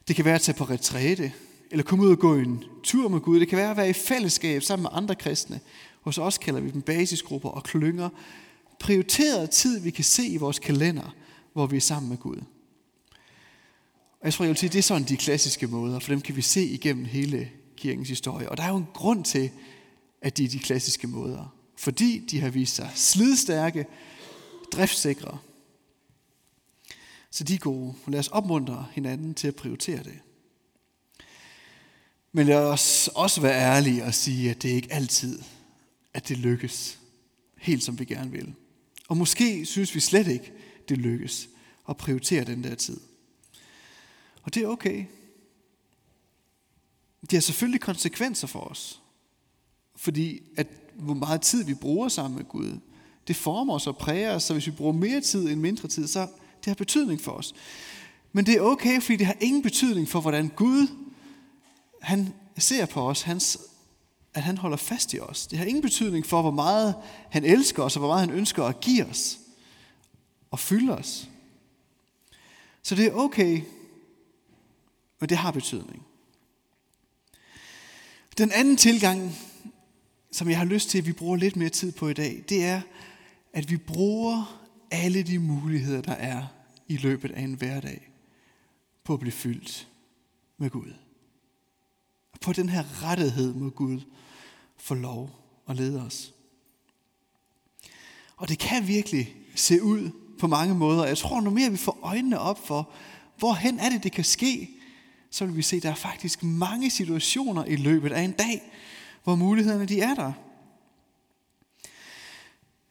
Det 0.09 0.15
kan 0.15 0.25
være 0.25 0.35
at 0.35 0.41
tage 0.41 0.57
på 0.57 0.63
retræte, 0.63 1.31
eller 1.71 1.83
komme 1.83 2.05
ud 2.05 2.11
og 2.11 2.19
gå 2.19 2.35
en 2.35 2.63
tur 2.83 3.07
med 3.09 3.19
Gud. 3.19 3.39
Det 3.39 3.47
kan 3.47 3.57
være 3.57 3.71
at 3.71 3.77
være 3.77 3.89
i 3.89 3.93
fællesskab 3.93 4.63
sammen 4.63 4.81
med 4.83 4.89
andre 4.93 5.15
kristne. 5.15 5.59
Hos 6.01 6.17
os 6.17 6.37
kalder 6.37 6.59
vi 6.59 6.71
dem 6.71 6.81
basisgrupper 6.81 7.49
og 7.49 7.63
klynger. 7.63 8.09
Prioriteret 8.79 9.49
tid, 9.49 9.79
vi 9.79 9.89
kan 9.89 10.03
se 10.03 10.27
i 10.27 10.37
vores 10.37 10.59
kalender, 10.59 11.15
hvor 11.53 11.65
vi 11.65 11.77
er 11.77 11.81
sammen 11.81 12.09
med 12.09 12.17
Gud. 12.17 12.37
Og 14.19 14.25
jeg 14.25 14.33
tror, 14.33 14.45
jeg 14.45 14.49
vil 14.49 14.57
sige, 14.57 14.69
det 14.69 14.77
er 14.77 14.83
sådan 14.83 15.07
de 15.07 15.17
klassiske 15.17 15.67
måder, 15.67 15.99
for 15.99 16.11
dem 16.11 16.21
kan 16.21 16.35
vi 16.35 16.41
se 16.41 16.65
igennem 16.65 17.05
hele 17.05 17.49
kirkens 17.77 18.09
historie. 18.09 18.49
Og 18.49 18.57
der 18.57 18.63
er 18.63 18.69
jo 18.69 18.77
en 18.77 18.87
grund 18.93 19.23
til, 19.23 19.51
at 20.21 20.37
de 20.37 20.43
er 20.43 20.49
de 20.49 20.59
klassiske 20.59 21.07
måder. 21.07 21.55
Fordi 21.77 22.25
de 22.31 22.39
har 22.39 22.49
vist 22.49 22.75
sig 22.75 22.91
slidstærke, 22.95 23.85
driftsikre. 24.71 25.37
Så 27.31 27.43
de 27.43 27.53
er 27.53 27.59
gode. 27.59 27.93
Lad 28.07 28.19
os 28.19 28.27
opmuntre 28.27 28.87
hinanden 28.91 29.33
til 29.33 29.47
at 29.47 29.55
prioritere 29.55 30.03
det. 30.03 30.19
Men 32.31 32.47
lad 32.47 32.65
os 32.65 33.09
også 33.15 33.41
være 33.41 33.61
ærlige 33.61 34.03
og 34.03 34.13
sige, 34.13 34.49
at 34.49 34.61
det 34.63 34.69
ikke 34.69 34.93
altid, 34.93 35.39
at 36.13 36.27
det 36.27 36.37
lykkes 36.37 36.99
helt 37.57 37.83
som 37.83 37.99
vi 37.99 38.05
gerne 38.05 38.31
vil. 38.31 38.53
Og 39.07 39.17
måske 39.17 39.65
synes 39.65 39.95
vi 39.95 39.99
slet 39.99 40.27
ikke, 40.27 40.53
det 40.89 40.97
lykkes 40.97 41.49
at 41.89 41.97
prioritere 41.97 42.43
den 42.43 42.63
der 42.63 42.75
tid. 42.75 42.99
Og 44.43 44.53
det 44.53 44.63
er 44.63 44.67
okay. 44.67 45.05
Det 47.21 47.33
har 47.33 47.41
selvfølgelig 47.41 47.81
konsekvenser 47.81 48.47
for 48.47 48.59
os. 48.59 49.01
Fordi 49.95 50.41
at 50.57 50.67
hvor 50.93 51.13
meget 51.13 51.41
tid 51.41 51.63
vi 51.63 51.73
bruger 51.73 52.09
sammen 52.09 52.37
med 52.37 52.45
Gud, 52.45 52.79
det 53.27 53.35
former 53.35 53.73
os 53.73 53.87
og 53.87 53.97
præger 53.97 54.35
os, 54.35 54.43
så 54.43 54.53
hvis 54.53 54.67
vi 54.67 54.71
bruger 54.71 54.93
mere 54.93 55.21
tid 55.21 55.49
end 55.49 55.59
mindre 55.59 55.87
tid, 55.87 56.07
så 56.07 56.27
det 56.59 56.65
har 56.65 56.75
betydning 56.75 57.21
for 57.21 57.31
os. 57.31 57.53
Men 58.31 58.45
det 58.45 58.55
er 58.55 58.61
okay, 58.61 59.01
fordi 59.01 59.15
det 59.15 59.25
har 59.25 59.37
ingen 59.39 59.61
betydning 59.61 60.07
for, 60.07 60.21
hvordan 60.21 60.47
Gud 60.47 60.87
han 62.01 62.33
ser 62.57 62.85
på 62.85 63.09
os, 63.09 63.21
hans, 63.21 63.57
at 64.33 64.43
han 64.43 64.57
holder 64.57 64.77
fast 64.77 65.13
i 65.13 65.19
os. 65.19 65.47
Det 65.47 65.57
har 65.57 65.65
ingen 65.65 65.81
betydning 65.81 66.25
for, 66.25 66.41
hvor 66.41 66.51
meget 66.51 66.95
han 67.29 67.45
elsker 67.45 67.83
os, 67.83 67.95
og 67.95 67.99
hvor 67.99 68.09
meget 68.09 68.27
han 68.29 68.37
ønsker 68.37 68.63
at 68.63 68.79
give 68.79 69.05
os 69.05 69.39
og 70.51 70.59
fylde 70.59 70.97
os. 70.97 71.29
Så 72.83 72.95
det 72.95 73.05
er 73.05 73.13
okay, 73.13 73.61
men 75.19 75.29
det 75.29 75.37
har 75.37 75.51
betydning. 75.51 76.05
Den 78.37 78.51
anden 78.51 78.77
tilgang, 78.77 79.37
som 80.31 80.49
jeg 80.49 80.57
har 80.57 80.65
lyst 80.65 80.89
til, 80.89 80.97
at 80.97 81.05
vi 81.05 81.13
bruger 81.13 81.35
lidt 81.35 81.55
mere 81.55 81.69
tid 81.69 81.91
på 81.91 82.09
i 82.09 82.13
dag, 82.13 82.43
det 82.49 82.65
er, 82.65 82.81
at 83.53 83.69
vi 83.69 83.77
bruger 83.77 84.58
alle 84.91 85.23
de 85.23 85.39
muligheder, 85.39 86.01
der 86.01 86.13
er 86.13 86.47
i 86.87 86.97
løbet 86.97 87.31
af 87.31 87.41
en 87.41 87.53
hverdag, 87.53 88.11
på 89.03 89.13
at 89.13 89.19
blive 89.19 89.31
fyldt 89.31 89.87
med 90.57 90.69
Gud. 90.69 90.93
På 92.41 92.53
den 92.53 92.69
her 92.69 93.03
rettighed 93.03 93.53
mod 93.53 93.71
Gud, 93.71 94.01
for 94.77 94.95
lov 94.95 95.29
at 95.67 95.75
lede 95.75 96.01
os. 96.01 96.33
Og 98.37 98.49
det 98.49 98.59
kan 98.59 98.87
virkelig 98.87 99.35
se 99.55 99.83
ud 99.83 100.09
på 100.39 100.47
mange 100.47 100.75
måder. 100.75 101.05
Jeg 101.05 101.17
tror, 101.17 101.41
nu 101.41 101.49
mere 101.49 101.71
vi 101.71 101.77
får 101.77 101.99
øjnene 102.01 102.39
op 102.39 102.67
for, 102.67 102.89
hvorhen 103.37 103.79
er 103.79 103.89
det, 103.89 104.03
det 104.03 104.11
kan 104.11 104.23
ske, 104.23 104.69
så 105.31 105.45
vil 105.45 105.55
vi 105.55 105.61
se, 105.61 105.75
at 105.75 105.83
der 105.83 105.89
er 105.89 105.95
faktisk 105.95 106.43
mange 106.43 106.89
situationer 106.89 107.65
i 107.65 107.75
løbet 107.75 108.11
af 108.11 108.21
en 108.21 108.31
dag, 108.31 108.71
hvor 109.23 109.35
mulighederne 109.35 109.85
de 109.85 110.01
er 110.01 110.15
der. 110.15 110.33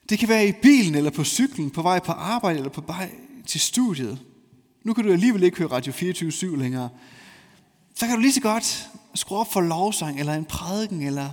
Det 0.09 0.19
kan 0.19 0.29
være 0.29 0.49
i 0.49 0.53
bilen 0.53 0.95
eller 0.95 1.11
på 1.11 1.25
cyklen, 1.25 1.71
på 1.71 1.83
vej 1.83 1.99
på 1.99 2.13
arbejde 2.13 2.59
eller 2.59 2.71
på 2.71 2.81
vej 2.87 3.11
til 3.47 3.61
studiet. 3.61 4.19
Nu 4.85 4.95
kan 4.95 5.05
du 5.05 5.13
alligevel 5.13 5.43
ikke 5.43 5.59
høre 5.59 5.69
Radio 5.69 5.93
24-7 5.93 6.57
længere. 6.57 6.89
Så 7.95 8.07
kan 8.07 8.15
du 8.15 8.21
lige 8.21 8.33
så 8.33 8.41
godt 8.41 8.89
skrue 9.15 9.39
op 9.39 9.53
for 9.53 9.61
lovsang 9.61 10.21
eller 10.21 10.35
en 10.35 10.45
prædiken 10.45 11.03
eller 11.03 11.31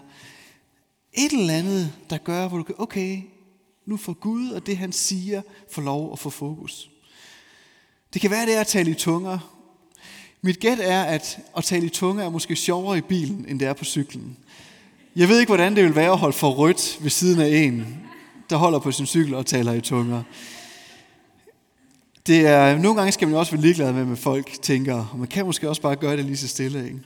et 1.14 1.32
eller 1.32 1.54
andet, 1.54 1.94
der 2.10 2.18
gør, 2.18 2.48
hvor 2.48 2.58
du 2.58 2.64
kan, 2.64 2.76
okay, 2.78 3.22
nu 3.86 3.98
får 3.98 4.14
Gud 4.14 4.50
og 4.50 4.66
det 4.66 4.78
han 4.78 4.92
siger, 4.92 5.42
får 5.72 5.82
lov 5.82 6.14
at 6.14 6.20
få 6.20 6.30
fokus. 6.30 6.90
Det 8.14 8.22
kan 8.22 8.32
være, 8.32 8.46
det 8.46 8.56
er 8.56 8.62
at 8.62 8.68
tale 8.68 8.92
i 8.92 8.94
tunger. 8.94 9.40
Mit 10.42 10.60
gæt 10.60 10.80
er, 10.82 11.04
at 11.04 11.40
at 11.58 11.64
tale 11.64 11.86
i 11.86 11.90
tunger 11.90 12.24
er 12.24 12.30
måske 12.30 12.56
sjovere 12.56 12.98
i 12.98 13.02
bilen, 13.02 13.46
end 13.48 13.60
det 13.60 13.68
er 13.68 13.74
på 13.74 13.86
cyklen. 13.86 14.38
Jeg 15.16 15.30
ved 15.30 15.40
ikke, 15.40 15.50
hvordan 15.50 15.76
det 15.76 15.84
vil 15.84 15.96
være 15.96 16.12
at 16.12 16.18
holde 16.18 16.38
for 16.38 16.50
rødt 16.50 16.98
ved 17.02 17.10
siden 17.10 17.42
af 17.42 17.48
en, 17.48 18.06
der 18.50 18.56
holder 18.56 18.80
på 18.80 18.92
sin 18.92 19.06
cykel 19.06 19.34
og 19.34 19.46
taler 19.46 19.74
i 19.74 19.82
tunger. 19.82 20.24
Det 22.28 22.48
er, 22.48 22.78
nogle 22.78 22.98
gange 22.98 23.12
skal 23.12 23.28
man 23.28 23.38
også 23.38 23.52
være 23.52 23.62
ligeglad 23.62 23.94
med, 23.94 24.04
hvad 24.04 24.18
folk 24.18 24.62
tænker, 24.62 25.06
og 25.12 25.20
man 25.20 25.28
kan 25.28 25.46
måske 25.46 25.70
også 25.70 25.82
bare 25.82 25.96
gøre 25.96 26.18
det 26.18 26.26
lige 26.26 26.38
så 26.38 26.48
stille. 26.48 26.86
Ikke? 26.86 27.00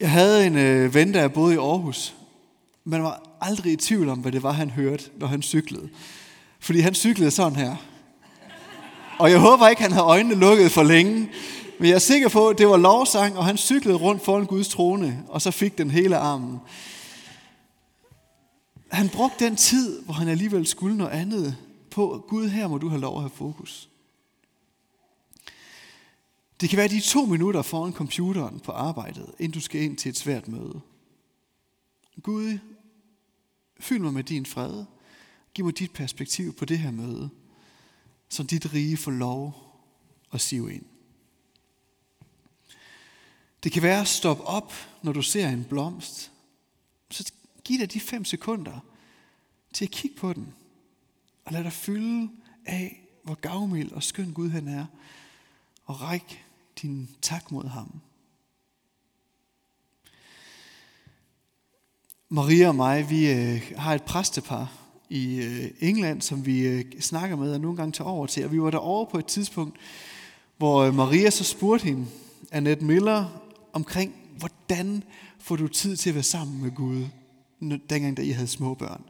Jeg 0.00 0.10
havde 0.10 0.46
en 0.46 0.56
øh, 0.56 0.94
ven, 0.94 1.14
der 1.14 1.28
boede 1.28 1.54
i 1.54 1.58
Aarhus. 1.58 2.14
Man 2.84 3.02
var 3.02 3.36
aldrig 3.40 3.72
i 3.72 3.76
tvivl 3.76 4.08
om, 4.08 4.18
hvad 4.18 4.32
det 4.32 4.42
var, 4.42 4.52
han 4.52 4.70
hørte, 4.70 5.04
når 5.18 5.26
han 5.26 5.42
cyklede. 5.42 5.88
Fordi 6.60 6.80
han 6.80 6.94
cyklede 6.94 7.30
sådan 7.30 7.56
her. 7.56 7.76
Og 9.18 9.30
jeg 9.30 9.38
håber 9.38 9.68
ikke, 9.68 9.82
han 9.82 9.92
havde 9.92 10.04
øjnene 10.04 10.34
lukket 10.34 10.72
for 10.72 10.82
længe. 10.82 11.28
Men 11.78 11.88
jeg 11.88 11.94
er 11.94 11.98
sikker 11.98 12.28
på, 12.28 12.48
at 12.48 12.58
det 12.58 12.68
var 12.68 12.76
lovsang, 12.76 13.36
og 13.36 13.46
han 13.46 13.56
cyklede 13.56 13.96
rundt 13.96 14.24
foran 14.24 14.46
Guds 14.46 14.68
trone, 14.68 15.22
og 15.28 15.42
så 15.42 15.50
fik 15.50 15.78
den 15.78 15.90
hele 15.90 16.16
armen. 16.16 16.60
Han 18.92 19.08
brugte 19.08 19.44
den 19.44 19.56
tid, 19.56 20.02
hvor 20.02 20.14
han 20.14 20.28
alligevel 20.28 20.66
skulle 20.66 20.96
noget 20.96 21.10
andet, 21.10 21.56
på, 21.90 22.24
Gud, 22.28 22.48
her 22.48 22.68
må 22.68 22.78
du 22.78 22.88
have 22.88 23.00
lov 23.00 23.16
at 23.16 23.22
have 23.22 23.30
fokus. 23.30 23.88
Det 26.60 26.70
kan 26.70 26.76
være 26.76 26.88
de 26.88 27.00
to 27.00 27.24
minutter 27.24 27.62
foran 27.62 27.92
computeren 27.92 28.60
på 28.60 28.72
arbejdet, 28.72 29.34
inden 29.38 29.52
du 29.52 29.60
skal 29.60 29.82
ind 29.82 29.96
til 29.96 30.08
et 30.08 30.16
svært 30.16 30.48
møde. 30.48 30.80
Gud, 32.22 32.58
fyld 33.80 33.98
mig 33.98 34.12
med 34.12 34.24
din 34.24 34.46
fred. 34.46 34.84
Giv 35.54 35.64
mig 35.64 35.78
dit 35.78 35.92
perspektiv 35.92 36.56
på 36.56 36.64
det 36.64 36.78
her 36.78 36.90
møde, 36.90 37.30
så 38.28 38.42
dit 38.42 38.72
rige 38.72 38.96
får 38.96 39.10
lov 39.10 39.54
at 40.32 40.40
sive 40.40 40.74
ind. 40.74 40.84
Det 43.64 43.72
kan 43.72 43.82
være 43.82 44.00
at 44.00 44.08
stoppe 44.08 44.42
op, 44.42 44.72
når 45.02 45.12
du 45.12 45.22
ser 45.22 45.48
en 45.48 45.64
blomst. 45.64 46.32
Så 47.10 47.32
giv 47.64 47.78
dig 47.78 47.92
de 47.92 48.00
fem 48.00 48.24
sekunder 48.24 48.78
til 49.72 49.84
at 49.84 49.90
kigge 49.90 50.16
på 50.16 50.32
den. 50.32 50.54
Og 51.44 51.52
lad 51.52 51.64
dig 51.64 51.72
fylde 51.72 52.30
af, 52.66 53.08
hvor 53.22 53.34
gavmild 53.34 53.92
og 53.92 54.02
skøn 54.02 54.32
Gud 54.32 54.50
han 54.50 54.68
er. 54.68 54.86
Og 55.84 56.02
ræk 56.02 56.44
din 56.82 57.08
tak 57.22 57.50
mod 57.50 57.64
ham. 57.64 58.00
Maria 62.28 62.68
og 62.68 62.74
mig, 62.74 63.10
vi 63.10 63.32
øh, 63.32 63.72
har 63.76 63.94
et 63.94 64.02
præstepar 64.02 64.72
i 65.08 65.36
øh, 65.36 65.70
England, 65.80 66.22
som 66.22 66.46
vi 66.46 66.66
øh, 66.66 66.84
snakker 67.00 67.36
med 67.36 67.52
og 67.52 67.60
nogle 67.60 67.76
gange 67.76 67.92
tager 67.92 68.10
over 68.10 68.26
til. 68.26 68.44
Og 68.44 68.52
vi 68.52 68.62
var 68.62 68.70
derovre 68.70 69.10
på 69.10 69.18
et 69.18 69.26
tidspunkt, 69.26 69.76
hvor 70.56 70.82
øh, 70.82 70.94
Maria 70.94 71.30
så 71.30 71.44
spurgte 71.44 71.84
hende, 71.84 72.06
Annette 72.52 72.84
Miller, 72.84 73.42
omkring, 73.72 74.14
hvordan 74.38 75.04
får 75.38 75.56
du 75.56 75.68
tid 75.68 75.96
til 75.96 76.10
at 76.10 76.14
være 76.14 76.22
sammen 76.22 76.62
med 76.62 76.70
Gud, 76.70 77.06
dengang 77.70 78.16
da 78.16 78.22
I 78.22 78.30
havde 78.30 78.48
små 78.48 78.74
børn. 78.74 79.04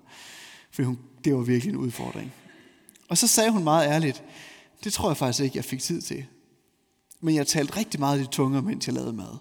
For 0.70 0.82
hun, 0.82 0.98
det 1.24 1.34
var 1.34 1.40
virkelig 1.40 1.70
en 1.70 1.76
udfordring. 1.76 2.32
Og 3.08 3.18
så 3.18 3.26
sagde 3.26 3.50
hun 3.50 3.64
meget 3.64 3.88
ærligt, 3.88 4.24
det 4.84 4.92
tror 4.92 5.10
jeg 5.10 5.16
faktisk 5.16 5.44
ikke, 5.44 5.56
jeg 5.56 5.64
fik 5.64 5.80
tid 5.80 6.00
til. 6.00 6.26
Men 7.20 7.34
jeg 7.34 7.46
talte 7.46 7.76
rigtig 7.76 8.00
meget 8.00 8.20
i 8.20 8.26
tunger, 8.26 8.60
mens 8.60 8.86
jeg 8.86 8.94
lavede 8.94 9.12
mad. 9.12 9.36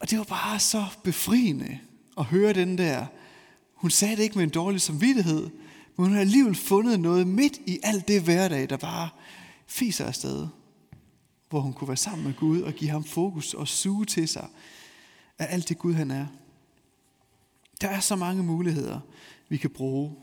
Og 0.00 0.10
det 0.10 0.18
var 0.18 0.24
bare 0.24 0.58
så 0.58 0.84
befriende 1.04 1.78
at 2.18 2.24
høre 2.24 2.52
den 2.52 2.78
der. 2.78 3.06
Hun 3.74 3.90
sagde 3.90 4.16
det 4.16 4.22
ikke 4.22 4.34
med 4.34 4.44
en 4.44 4.50
dårlig 4.50 4.80
samvittighed, 4.80 5.50
men 5.96 6.06
hun 6.06 6.12
har 6.12 6.20
alligevel 6.20 6.54
fundet 6.54 7.00
noget 7.00 7.26
midt 7.26 7.58
i 7.66 7.78
alt 7.82 8.08
det 8.08 8.22
hverdag, 8.22 8.70
der 8.70 8.76
bare 8.76 9.08
fiser 9.66 10.06
afsted. 10.06 10.48
Hvor 11.48 11.60
hun 11.60 11.72
kunne 11.72 11.88
være 11.88 11.96
sammen 11.96 12.24
med 12.24 12.34
Gud 12.34 12.60
og 12.60 12.72
give 12.72 12.90
ham 12.90 13.04
fokus 13.04 13.54
og 13.54 13.68
suge 13.68 14.04
til 14.04 14.28
sig 14.28 14.48
af 15.38 15.46
alt 15.50 15.68
det 15.68 15.78
Gud 15.78 15.94
han 15.94 16.10
er. 16.10 16.26
Der 17.82 17.88
er 17.88 18.00
så 18.00 18.16
mange 18.16 18.42
muligheder, 18.42 19.00
vi 19.48 19.56
kan 19.56 19.70
bruge 19.70 20.16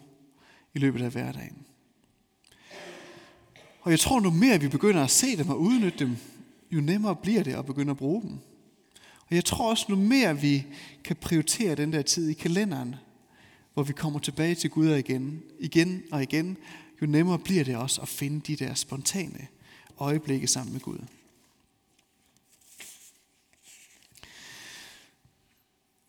i 0.73 0.79
løbet 0.79 1.01
af 1.01 1.11
hverdagen. 1.11 1.65
Og 3.81 3.91
jeg 3.91 3.99
tror, 3.99 4.19
nu 4.19 4.29
mere 4.31 4.59
vi 4.59 4.67
begynder 4.67 5.03
at 5.03 5.11
se 5.11 5.37
dem 5.37 5.49
og 5.49 5.61
udnytte 5.61 5.99
dem, 5.99 6.17
jo 6.71 6.81
nemmere 6.81 7.15
bliver 7.15 7.43
det 7.43 7.53
at 7.53 7.65
begynde 7.65 7.91
at 7.91 7.97
bruge 7.97 8.21
dem. 8.21 8.31
Og 9.29 9.35
jeg 9.35 9.45
tror 9.45 9.69
også, 9.69 9.85
nu 9.89 9.95
mere 9.95 10.39
vi 10.39 10.65
kan 11.03 11.15
prioritere 11.15 11.75
den 11.75 11.93
der 11.93 12.01
tid 12.01 12.29
i 12.29 12.33
kalenderen, 12.33 12.95
hvor 13.73 13.83
vi 13.83 13.93
kommer 13.93 14.19
tilbage 14.19 14.55
til 14.55 14.69
Gud 14.69 14.89
igen, 14.89 15.41
igen 15.59 16.03
og 16.11 16.23
igen, 16.23 16.57
jo 17.01 17.07
nemmere 17.07 17.39
bliver 17.39 17.63
det 17.63 17.75
også 17.75 18.01
at 18.01 18.07
finde 18.07 18.39
de 18.39 18.55
der 18.55 18.73
spontane 18.73 19.47
øjeblikke 19.97 20.47
sammen 20.47 20.73
med 20.73 20.81
Gud. 20.81 20.99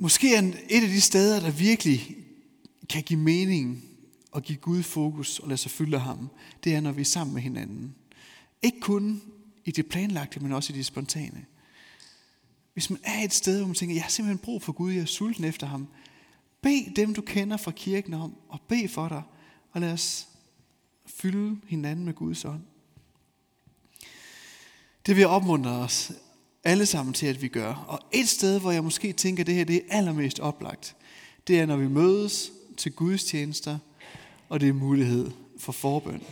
Måske 0.02 0.34
er 0.34 0.42
et 0.68 0.82
af 0.82 0.88
de 0.88 1.00
steder, 1.00 1.40
der 1.40 1.50
virkelig 1.50 2.16
kan 2.88 3.02
give 3.02 3.20
mening 3.20 3.84
og 4.30 4.42
give 4.42 4.58
Gud 4.58 4.82
fokus 4.82 5.38
og 5.38 5.48
lade 5.48 5.58
sig 5.58 5.70
fylde 5.70 5.96
af 5.96 6.02
ham, 6.02 6.30
det 6.64 6.74
er, 6.74 6.80
når 6.80 6.92
vi 6.92 7.00
er 7.00 7.04
sammen 7.04 7.34
med 7.34 7.42
hinanden. 7.42 7.94
Ikke 8.62 8.80
kun 8.80 9.22
i 9.64 9.70
det 9.70 9.86
planlagte, 9.86 10.40
men 10.40 10.52
også 10.52 10.72
i 10.72 10.76
det 10.76 10.86
spontane. 10.86 11.44
Hvis 12.72 12.90
man 12.90 12.98
er 13.04 13.24
et 13.24 13.32
sted, 13.32 13.56
hvor 13.56 13.66
man 13.66 13.74
tænker, 13.74 13.94
jeg 13.94 14.02
har 14.02 14.10
simpelthen 14.10 14.38
brug 14.44 14.62
for 14.62 14.72
Gud, 14.72 14.92
jeg 14.92 15.02
er 15.02 15.06
sulten 15.06 15.44
efter 15.44 15.66
ham, 15.66 15.88
bed 16.62 16.94
dem, 16.96 17.14
du 17.14 17.22
kender 17.22 17.56
fra 17.56 17.70
kirken 17.70 18.14
om, 18.14 18.36
og 18.48 18.60
bed 18.60 18.88
for 18.88 19.08
dig, 19.08 19.22
og 19.72 19.80
lad 19.80 19.92
os 19.92 20.28
fylde 21.06 21.60
hinanden 21.68 22.04
med 22.04 22.14
Guds 22.14 22.44
ånd. 22.44 22.62
Det 25.06 25.16
vil 25.16 25.26
opmuntre 25.26 25.70
os 25.70 26.12
alle 26.64 26.86
sammen 26.86 27.14
til, 27.14 27.26
at 27.26 27.42
vi 27.42 27.48
gør. 27.48 27.74
Og 27.74 28.00
et 28.12 28.28
sted, 28.28 28.60
hvor 28.60 28.70
jeg 28.70 28.84
måske 28.84 29.12
tænker, 29.12 29.42
at 29.42 29.46
det 29.46 29.54
her 29.54 29.64
det 29.64 29.76
er 29.76 29.96
allermest 29.96 30.40
oplagt, 30.40 30.96
det 31.46 31.60
er, 31.60 31.66
når 31.66 31.76
vi 31.76 31.88
mødes 31.88 32.52
til 32.76 32.92
Guds 32.92 33.24
tjenester, 33.24 33.78
og 34.48 34.60
det 34.60 34.68
er 34.68 34.72
mulighed 34.72 35.30
for 35.58 35.72
forbøn. 35.72 36.22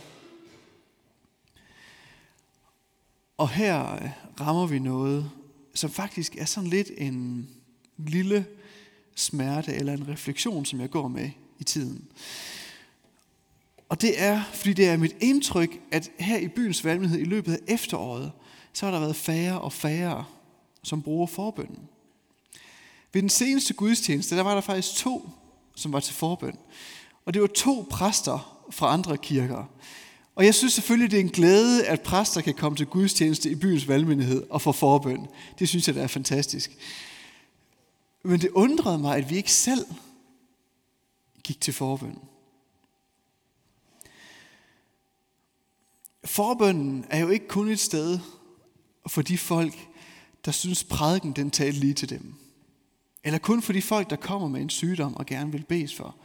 Og 3.37 3.49
her 3.49 3.93
øh, 3.93 4.09
rammer 4.41 4.67
vi 4.67 4.79
noget, 4.79 5.31
som 5.73 5.89
faktisk 5.89 6.35
er 6.35 6.45
sådan 6.45 6.69
lidt 6.69 6.91
en 6.97 7.49
lille 7.97 8.45
smerte 9.15 9.73
eller 9.73 9.93
en 9.93 10.07
refleksion, 10.07 10.65
som 10.65 10.81
jeg 10.81 10.89
går 10.89 11.07
med 11.07 11.29
i 11.59 11.63
tiden. 11.63 12.07
Og 13.89 14.01
det 14.01 14.21
er, 14.21 14.43
fordi 14.53 14.73
det 14.73 14.87
er 14.87 14.97
mit 14.97 15.15
indtryk, 15.19 15.81
at 15.91 16.11
her 16.19 16.37
i 16.37 16.47
byens 16.47 16.85
valgmenighed 16.85 17.19
i 17.19 17.29
løbet 17.29 17.53
af 17.53 17.59
efteråret, 17.67 18.31
så 18.73 18.85
har 18.85 18.93
der 18.93 18.99
været 18.99 19.15
færre 19.15 19.61
og 19.61 19.73
færre, 19.73 20.25
som 20.83 21.01
bruger 21.01 21.27
forbønden. 21.27 21.89
Ved 23.13 23.21
den 23.21 23.29
seneste 23.29 23.73
gudstjeneste, 23.73 24.35
der 24.35 24.41
var 24.41 24.53
der 24.53 24.61
faktisk 24.61 24.95
to, 24.95 25.29
som 25.75 25.93
var 25.93 25.99
til 25.99 26.13
forbøn. 26.13 26.57
Og 27.25 27.33
det 27.33 27.41
var 27.41 27.47
to 27.47 27.87
præster 27.89 28.65
fra 28.71 28.93
andre 28.93 29.17
kirker. 29.17 29.65
Og 30.35 30.45
jeg 30.45 30.55
synes 30.55 30.73
selvfølgelig, 30.73 31.11
det 31.11 31.17
er 31.17 31.23
en 31.23 31.29
glæde, 31.29 31.85
at 31.85 32.01
præster 32.01 32.41
kan 32.41 32.53
komme 32.53 32.75
til 32.75 32.85
gudstjeneste 32.85 33.49
i 33.51 33.55
byens 33.55 33.87
valgmenighed 33.87 34.43
og 34.49 34.61
få 34.61 34.71
forbøn. 34.71 35.27
Det 35.59 35.69
synes 35.69 35.87
jeg, 35.87 35.95
det 35.95 36.03
er 36.03 36.07
fantastisk. 36.07 36.77
Men 38.23 38.41
det 38.41 38.49
undrede 38.49 38.97
mig, 38.97 39.17
at 39.17 39.29
vi 39.29 39.35
ikke 39.35 39.51
selv 39.51 39.85
gik 41.43 41.61
til 41.61 41.73
forbøn. 41.73 42.19
Forbønnen 46.25 47.05
er 47.09 47.19
jo 47.19 47.29
ikke 47.29 47.47
kun 47.47 47.69
et 47.69 47.79
sted 47.79 48.19
for 49.07 49.21
de 49.21 49.37
folk, 49.37 49.87
der 50.45 50.51
synes 50.51 50.83
prædiken 50.83 51.33
den 51.33 51.51
talte 51.51 51.79
lige 51.79 51.93
til 51.93 52.09
dem. 52.09 52.33
Eller 53.23 53.39
kun 53.39 53.61
for 53.61 53.73
de 53.73 53.81
folk, 53.81 54.09
der 54.09 54.15
kommer 54.15 54.47
med 54.47 54.61
en 54.61 54.69
sygdom 54.69 55.15
og 55.15 55.25
gerne 55.25 55.51
vil 55.51 55.63
bes 55.63 55.95
for. 55.95 56.15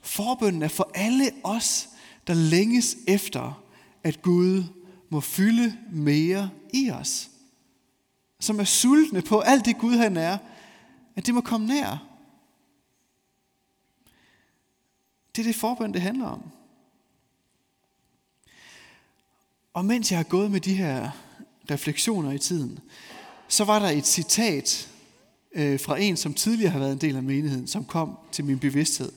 Forbønnen 0.00 0.62
er 0.62 0.68
for 0.68 0.90
alle 0.94 1.30
os, 1.44 1.88
der 2.26 2.34
længes 2.34 2.96
efter, 3.08 3.64
at 4.02 4.22
Gud 4.22 4.64
må 5.08 5.20
fylde 5.20 5.78
mere 5.90 6.50
i 6.74 6.90
os. 6.90 7.30
Som 8.40 8.60
er 8.60 8.64
sultne 8.64 9.22
på 9.22 9.40
alt 9.40 9.64
det 9.64 9.78
Gud 9.78 9.96
han 9.96 10.16
er, 10.16 10.38
at 11.16 11.26
det 11.26 11.34
må 11.34 11.40
komme 11.40 11.66
nær. 11.66 12.08
Det 15.36 15.42
er 15.42 15.46
det 15.46 15.56
forbøn, 15.56 15.92
det 15.92 16.02
handler 16.02 16.26
om. 16.26 16.42
Og 19.72 19.84
mens 19.84 20.10
jeg 20.10 20.18
har 20.18 20.24
gået 20.24 20.50
med 20.50 20.60
de 20.60 20.74
her 20.74 21.10
refleksioner 21.70 22.32
i 22.32 22.38
tiden, 22.38 22.78
så 23.48 23.64
var 23.64 23.78
der 23.78 23.88
et 23.88 24.06
citat 24.06 24.88
øh, 25.54 25.80
fra 25.80 26.00
en, 26.00 26.16
som 26.16 26.34
tidligere 26.34 26.72
har 26.72 26.78
været 26.78 26.92
en 26.92 26.98
del 26.98 27.16
af 27.16 27.22
menigheden, 27.22 27.66
som 27.66 27.84
kom 27.84 28.18
til 28.32 28.44
min 28.44 28.58
bevidsthed. 28.58 29.12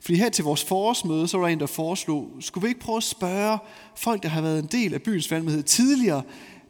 Fordi 0.00 0.18
her 0.18 0.28
til 0.28 0.44
vores 0.44 0.64
forårsmøde, 0.64 1.28
så 1.28 1.38
var 1.38 1.46
der 1.46 1.52
en, 1.52 1.60
der 1.60 1.66
foreslog, 1.66 2.30
skulle 2.40 2.62
vi 2.62 2.68
ikke 2.68 2.80
prøve 2.80 2.96
at 2.96 3.02
spørge 3.02 3.58
folk, 3.96 4.22
der 4.22 4.28
har 4.28 4.40
været 4.40 4.58
en 4.58 4.68
del 4.72 4.94
af 4.94 5.02
byens 5.02 5.30
valgmøde 5.30 5.62
tidligere, 5.62 6.22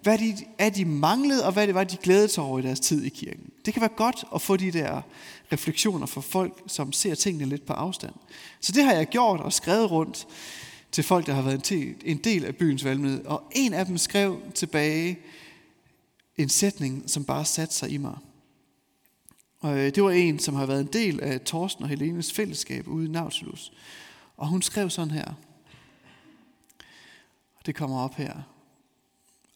hvad 0.02 0.18
de, 0.18 0.36
er 0.58 0.70
de 0.70 0.84
manglede, 0.84 1.46
og 1.46 1.52
hvad 1.52 1.66
det 1.66 1.74
var, 1.74 1.84
de 1.84 1.96
glædede 1.96 2.28
sig 2.28 2.44
over 2.44 2.58
i 2.58 2.62
deres 2.62 2.80
tid 2.80 3.04
i 3.04 3.08
kirken. 3.08 3.50
Det 3.64 3.74
kan 3.74 3.80
være 3.80 3.90
godt 3.96 4.24
at 4.34 4.42
få 4.42 4.56
de 4.56 4.70
der 4.70 5.02
refleksioner 5.52 6.06
fra 6.06 6.20
folk, 6.20 6.62
som 6.66 6.92
ser 6.92 7.14
tingene 7.14 7.44
lidt 7.44 7.66
på 7.66 7.72
afstand. 7.72 8.14
Så 8.60 8.72
det 8.72 8.84
har 8.84 8.92
jeg 8.92 9.06
gjort 9.06 9.40
og 9.40 9.52
skrevet 9.52 9.90
rundt 9.90 10.26
til 10.92 11.04
folk, 11.04 11.26
der 11.26 11.32
har 11.32 11.42
været 11.42 11.72
en 12.04 12.16
del 12.16 12.44
af 12.44 12.56
byens 12.56 12.84
valgmøde. 12.84 13.22
Og 13.24 13.42
en 13.52 13.74
af 13.74 13.86
dem 13.86 13.98
skrev 13.98 14.42
tilbage 14.54 15.18
en 16.36 16.48
sætning, 16.48 17.10
som 17.10 17.24
bare 17.24 17.44
satte 17.44 17.74
sig 17.74 17.90
i 17.90 17.96
mig. 17.96 18.18
Og 19.60 19.78
øh, 19.78 19.94
det 19.94 20.02
var 20.02 20.10
en, 20.10 20.38
som 20.38 20.54
har 20.54 20.66
været 20.66 20.80
en 20.80 20.92
del 20.92 21.20
af 21.20 21.40
Torsten 21.40 21.84
og 21.84 21.88
Helenes 21.88 22.32
fællesskab 22.32 22.88
ude 22.88 23.06
i 23.06 23.08
Nautilus. 23.08 23.72
Og 24.36 24.48
hun 24.48 24.62
skrev 24.62 24.90
sådan 24.90 25.10
her. 25.10 25.32
Og 27.56 27.66
det 27.66 27.74
kommer 27.74 28.00
op 28.00 28.14
her. 28.14 28.42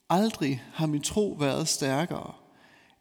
Aldrig 0.08 0.62
har 0.72 0.86
min 0.86 1.02
tro 1.02 1.36
været 1.40 1.68
stærkere, 1.68 2.34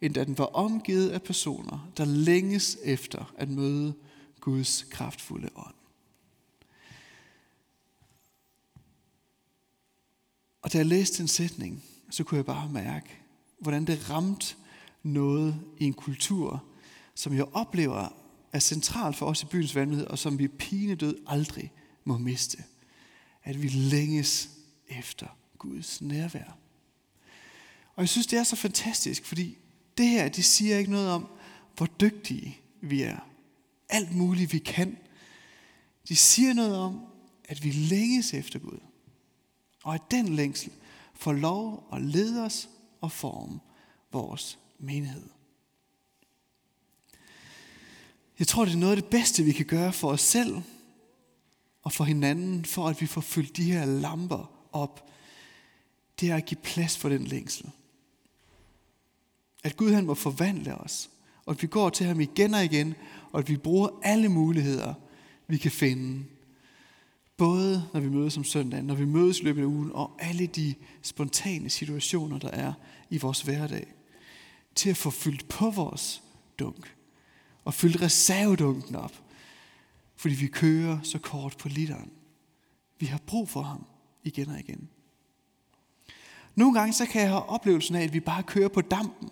end 0.02 0.14
da 0.14 0.24
den 0.24 0.38
var 0.38 0.46
omgivet 0.46 1.10
af 1.10 1.22
personer, 1.22 1.90
der 1.98 2.06
længes 2.06 2.78
efter 2.84 3.34
at 3.38 3.50
møde 3.50 3.94
Guds 4.40 4.84
kraftfulde 4.84 5.50
ånd. 5.56 5.79
Og 10.62 10.74
da 10.74 10.78
jeg 10.78 10.86
læste 10.86 11.22
en 11.22 11.28
sætning, 11.28 11.84
så 12.10 12.24
kunne 12.24 12.38
jeg 12.38 12.46
bare 12.46 12.70
mærke, 12.70 13.10
hvordan 13.60 13.88
det 13.88 14.10
ramte 14.10 14.56
noget 15.04 15.62
i 15.78 15.86
en 15.86 15.94
kultur, 15.94 16.64
som 17.16 17.34
jeg 17.34 17.46
oplever 17.54 18.14
er 18.54 18.60
central 18.60 19.14
for 19.14 19.26
os 19.26 19.44
i 19.44 19.46
byens 19.46 19.76
vandhed, 19.76 20.08
og 20.08 20.20
som 20.20 20.40
vi 20.40 20.48
pinedød 20.48 21.18
aldrig 21.28 21.72
må 22.04 22.18
miste. 22.18 22.64
At 23.44 23.62
vi 23.62 23.68
længes 23.68 24.50
efter 24.88 25.28
Guds 25.58 26.02
nærvær. 26.02 26.58
Og 27.96 28.02
jeg 28.02 28.10
synes, 28.10 28.28
det 28.28 28.40
er 28.40 28.44
så 28.44 28.56
fantastisk, 28.56 29.26
fordi 29.26 29.58
det 29.98 30.08
her, 30.08 30.30
det 30.30 30.46
siger 30.46 30.78
ikke 30.78 30.92
noget 30.92 31.10
om, 31.10 31.28
hvor 31.78 31.86
dygtige 31.86 32.58
vi 32.82 33.02
er. 33.02 33.20
Alt 33.90 34.16
muligt, 34.16 34.54
vi 34.54 34.58
kan. 34.60 34.98
De 36.08 36.16
siger 36.16 36.54
noget 36.54 36.78
om, 36.78 37.00
at 37.46 37.64
vi 37.64 37.72
længes 37.72 38.34
efter 38.34 38.60
Gud. 38.60 38.80
Og 39.84 39.94
at 39.96 40.12
den 40.12 40.36
længsel 40.36 40.72
får 41.14 41.34
lov 41.34 41.90
at 41.94 42.02
lede 42.02 42.46
os 42.46 42.70
og 43.02 43.12
forme 43.12 43.60
vores 44.12 44.60
menighed. 44.80 45.30
Jeg 48.40 48.48
tror, 48.48 48.66
det 48.66 48.74
er 48.74 48.78
noget 48.78 48.96
af 48.96 49.02
det 49.02 49.12
bedste, 49.12 49.44
vi 49.44 49.52
kan 49.52 49.66
gøre 49.66 49.94
for 49.94 50.12
os 50.12 50.22
selv 50.22 50.62
og 51.84 51.92
for 51.92 52.04
hinanden, 52.04 52.66
for 52.66 52.88
at 52.88 53.02
vi 53.02 53.06
får 53.06 53.22
fyldt 53.22 53.58
de 53.58 53.72
her 53.72 53.86
lamper 53.86 54.52
op. 54.72 55.10
Det 56.20 56.30
er 56.32 56.36
at 56.36 56.46
give 56.46 56.60
plads 56.64 56.98
for 56.98 57.10
den 57.10 57.24
længsel. 57.24 57.70
At 59.64 59.78
Gud 59.78 59.94
han 59.94 60.06
må 60.06 60.14
forvandle 60.14 60.76
os, 60.76 61.10
og 61.46 61.52
at 61.52 61.62
vi 61.62 61.68
går 61.68 61.90
til 61.90 62.06
ham 62.06 62.20
igen 62.20 62.54
og 62.54 62.64
igen, 62.64 62.96
og 63.32 63.40
at 63.40 63.50
vi 63.50 63.58
bruger 63.58 63.90
alle 64.04 64.30
muligheder, 64.30 64.94
vi 65.48 65.58
kan 65.58 65.72
finde. 65.72 66.26
Både 67.40 67.90
når 67.94 68.00
vi 68.00 68.10
mødes 68.10 68.38
om 68.38 68.44
søndagen, 68.44 68.86
når 68.86 68.96
vi 68.96 69.06
mødes 69.06 69.40
i 69.40 69.44
løbet 69.44 69.62
af 69.62 69.66
ugen, 69.66 69.92
og 69.94 70.12
alle 70.20 70.48
de 70.48 70.76
spontane 71.02 71.70
situationer, 71.70 72.40
der 72.40 72.50
er 72.50 72.74
i 73.10 73.18
vores 73.18 73.42
hverdag. 73.42 73.94
Til 74.76 74.90
at 74.90 74.98
få 74.98 75.10
fyldt 75.10 75.48
på 75.48 75.70
vores 75.70 76.24
dunk, 76.60 76.96
og 77.66 77.74
fyldt 77.74 78.02
reservedunken 78.02 78.96
op, 78.96 79.14
fordi 80.16 80.36
vi 80.36 80.48
kører 80.48 81.00
så 81.04 81.20
kort 81.20 81.58
på 81.58 81.70
literen. 81.70 82.12
Vi 83.00 83.06
har 83.06 83.20
brug 83.28 83.50
for 83.50 83.62
ham 83.62 83.86
igen 84.24 84.50
og 84.50 84.60
igen. 84.60 84.90
Nogle 86.56 86.80
gange 86.80 86.94
så 86.94 87.06
kan 87.06 87.22
jeg 87.22 87.30
have 87.30 87.50
oplevelsen 87.50 87.96
af, 87.96 88.04
at 88.04 88.14
vi 88.14 88.20
bare 88.20 88.44
kører 88.44 88.70
på 88.70 88.82
dampen 88.82 89.30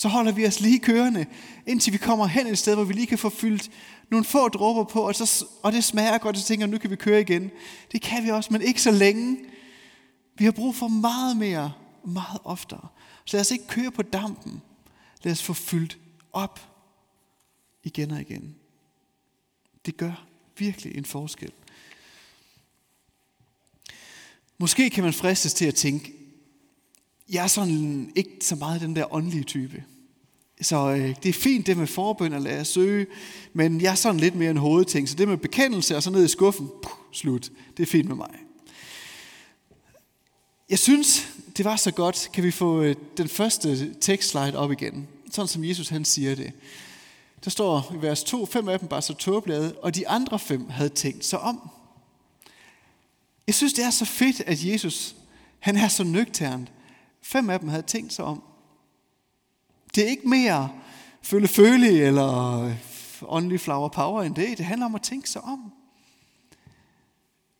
så 0.00 0.08
holder 0.08 0.32
vi 0.32 0.46
os 0.46 0.60
lige 0.60 0.78
kørende, 0.78 1.26
indtil 1.66 1.92
vi 1.92 1.98
kommer 1.98 2.26
hen 2.26 2.46
et 2.46 2.58
sted, 2.58 2.74
hvor 2.74 2.84
vi 2.84 2.92
lige 2.92 3.06
kan 3.06 3.18
få 3.18 3.28
fyldt 3.28 3.70
nogle 4.10 4.24
få 4.24 4.48
dråber 4.48 4.84
på, 4.84 5.06
og, 5.08 5.14
så, 5.14 5.46
og 5.62 5.72
det 5.72 5.84
smager 5.84 6.18
godt, 6.18 6.36
og 6.36 6.42
så 6.42 6.48
tænker 6.48 6.66
nu 6.66 6.78
kan 6.78 6.90
vi 6.90 6.96
køre 6.96 7.20
igen. 7.20 7.50
Det 7.92 8.02
kan 8.02 8.24
vi 8.24 8.30
også, 8.30 8.52
men 8.52 8.62
ikke 8.62 8.82
så 8.82 8.90
længe. 8.90 9.38
Vi 10.34 10.44
har 10.44 10.52
brug 10.52 10.74
for 10.74 10.88
meget 10.88 11.36
mere, 11.36 11.72
meget 12.04 12.40
oftere. 12.44 12.88
Så 13.24 13.36
lad 13.36 13.40
os 13.40 13.50
ikke 13.50 13.66
køre 13.66 13.90
på 13.90 14.02
dampen. 14.02 14.62
Lad 15.22 15.32
os 15.32 15.42
få 15.42 15.52
fyldt 15.52 15.98
op 16.32 16.60
igen 17.84 18.10
og 18.10 18.20
igen. 18.20 18.54
Det 19.86 19.96
gør 19.96 20.26
virkelig 20.58 20.98
en 20.98 21.04
forskel. 21.04 21.52
Måske 24.58 24.90
kan 24.90 25.04
man 25.04 25.12
fristes 25.12 25.54
til 25.54 25.64
at 25.64 25.74
tænke, 25.74 26.12
jeg 27.28 27.44
er 27.44 27.48
sådan 27.48 28.12
ikke 28.16 28.36
så 28.40 28.56
meget 28.56 28.80
den 28.80 28.96
der 28.96 29.14
åndelige 29.14 29.44
type. 29.44 29.84
Så 30.60 30.90
øh, 30.90 31.14
det 31.22 31.28
er 31.28 31.32
fint 31.32 31.66
det 31.66 31.76
med 31.76 31.86
forbøn 31.86 32.32
at 32.32 32.42
lade 32.42 32.64
søge, 32.64 33.06
men 33.52 33.80
jeg 33.80 33.90
er 33.90 33.94
sådan 33.94 34.20
lidt 34.20 34.34
mere 34.34 34.50
en 34.50 34.56
hovedting. 34.56 35.08
Så 35.08 35.14
det 35.14 35.28
med 35.28 35.36
bekendelse 35.36 35.96
og 35.96 36.02
så 36.02 36.10
ned 36.10 36.24
i 36.24 36.28
skuffen, 36.28 36.68
puh, 36.82 36.92
slut. 37.12 37.50
Det 37.76 37.82
er 37.82 37.86
fint 37.86 38.08
med 38.08 38.16
mig. 38.16 38.30
Jeg 40.70 40.78
synes, 40.78 41.28
det 41.56 41.64
var 41.64 41.76
så 41.76 41.90
godt. 41.90 42.30
Kan 42.32 42.44
vi 42.44 42.50
få 42.50 42.82
øh, 42.82 42.96
den 43.16 43.28
første 43.28 43.94
tekstslide 43.94 44.58
op 44.58 44.72
igen? 44.72 45.08
Sådan 45.30 45.48
som 45.48 45.64
Jesus 45.64 45.88
han 45.88 46.04
siger 46.04 46.34
det. 46.34 46.52
Der 47.44 47.50
står 47.50 47.92
i 47.94 48.02
vers 48.02 48.24
2, 48.24 48.46
fem 48.46 48.68
af 48.68 48.78
dem 48.78 48.88
bare 48.88 49.02
så 49.02 49.14
tåblade, 49.14 49.74
og 49.82 49.94
de 49.94 50.08
andre 50.08 50.38
fem 50.38 50.68
havde 50.68 50.88
tænkt 50.88 51.24
sig 51.24 51.40
om. 51.40 51.70
Jeg 53.46 53.54
synes, 53.54 53.72
det 53.72 53.84
er 53.84 53.90
så 53.90 54.04
fedt, 54.04 54.40
at 54.46 54.64
Jesus 54.64 55.14
han 55.60 55.76
er 55.76 55.88
så 55.88 56.04
nøgternt, 56.04 56.68
Fem 57.22 57.50
af 57.50 57.60
dem 57.60 57.68
havde 57.68 57.82
tænkt 57.82 58.12
sig 58.12 58.24
om. 58.24 58.42
Det 59.94 60.04
er 60.04 60.08
ikke 60.08 60.28
mere 60.28 60.80
føle 61.22 61.48
føle 61.48 61.88
eller 61.88 62.70
åndelig 63.22 63.60
flower 63.60 63.88
power 63.88 64.22
end 64.22 64.34
det. 64.34 64.58
Det 64.58 64.66
handler 64.66 64.86
om 64.86 64.94
at 64.94 65.02
tænke 65.02 65.30
sig 65.30 65.42
om. 65.42 65.72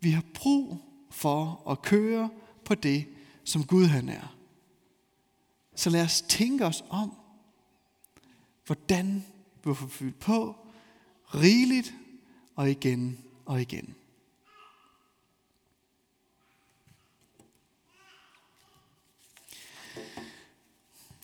Vi 0.00 0.10
har 0.10 0.22
brug 0.34 0.78
for 1.10 1.70
at 1.70 1.82
køre 1.82 2.30
på 2.64 2.74
det, 2.74 3.06
som 3.44 3.64
Gud 3.64 3.86
han 3.86 4.08
er. 4.08 4.36
Så 5.74 5.90
lad 5.90 6.04
os 6.04 6.22
tænke 6.22 6.66
os 6.66 6.84
om, 6.88 7.16
hvordan 8.66 9.24
vi 9.64 9.74
får 9.74 9.86
fyldt 9.86 10.18
på 10.18 10.56
rigeligt 11.34 11.94
og 12.56 12.70
igen 12.70 13.24
og 13.44 13.60
igen. 13.60 13.94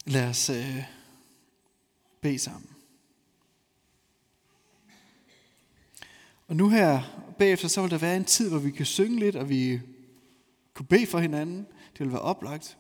Lad 0.04 0.28
os 0.28 0.50
øh, 0.50 0.95
bede 2.26 2.38
sammen. 2.38 2.70
Og 6.48 6.56
nu 6.56 6.68
her 6.68 7.02
bagefter, 7.38 7.68
så 7.68 7.82
vil 7.82 7.90
der 7.90 7.98
være 7.98 8.16
en 8.16 8.24
tid, 8.24 8.48
hvor 8.48 8.58
vi 8.58 8.70
kan 8.70 8.86
synge 8.86 9.18
lidt, 9.18 9.36
og 9.36 9.48
vi 9.48 9.80
kunne 10.74 10.86
bede 10.86 11.06
for 11.06 11.18
hinanden. 11.18 11.66
Det 11.92 12.00
vil 12.00 12.12
være 12.12 12.20
oplagt. 12.20 12.76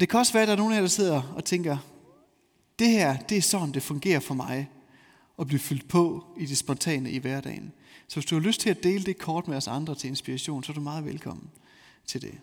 Det 0.00 0.08
kan 0.08 0.18
også 0.18 0.32
være, 0.32 0.42
at 0.42 0.48
der 0.48 0.52
er 0.52 0.58
nogen 0.58 0.72
af 0.72 0.76
jer, 0.76 0.80
der 0.80 0.88
sidder 0.88 1.34
og 1.36 1.44
tænker, 1.44 1.78
det 2.78 2.88
her, 2.88 3.16
det 3.16 3.38
er 3.38 3.42
sådan, 3.42 3.74
det 3.74 3.82
fungerer 3.82 4.20
for 4.20 4.34
mig 4.34 4.70
at 5.38 5.46
blive 5.46 5.60
fyldt 5.60 5.88
på 5.88 6.24
i 6.38 6.46
det 6.46 6.58
spontane 6.58 7.10
i 7.10 7.18
hverdagen. 7.18 7.72
Så 8.08 8.16
hvis 8.16 8.24
du 8.26 8.34
har 8.34 8.42
lyst 8.42 8.60
til 8.60 8.70
at 8.70 8.82
dele 8.82 9.04
det 9.04 9.18
kort 9.18 9.48
med 9.48 9.56
os 9.56 9.68
andre 9.68 9.94
til 9.94 10.08
inspiration, 10.08 10.64
så 10.64 10.72
er 10.72 10.74
du 10.74 10.80
meget 10.80 11.04
velkommen 11.04 11.50
til 12.06 12.22
det. 12.22 12.38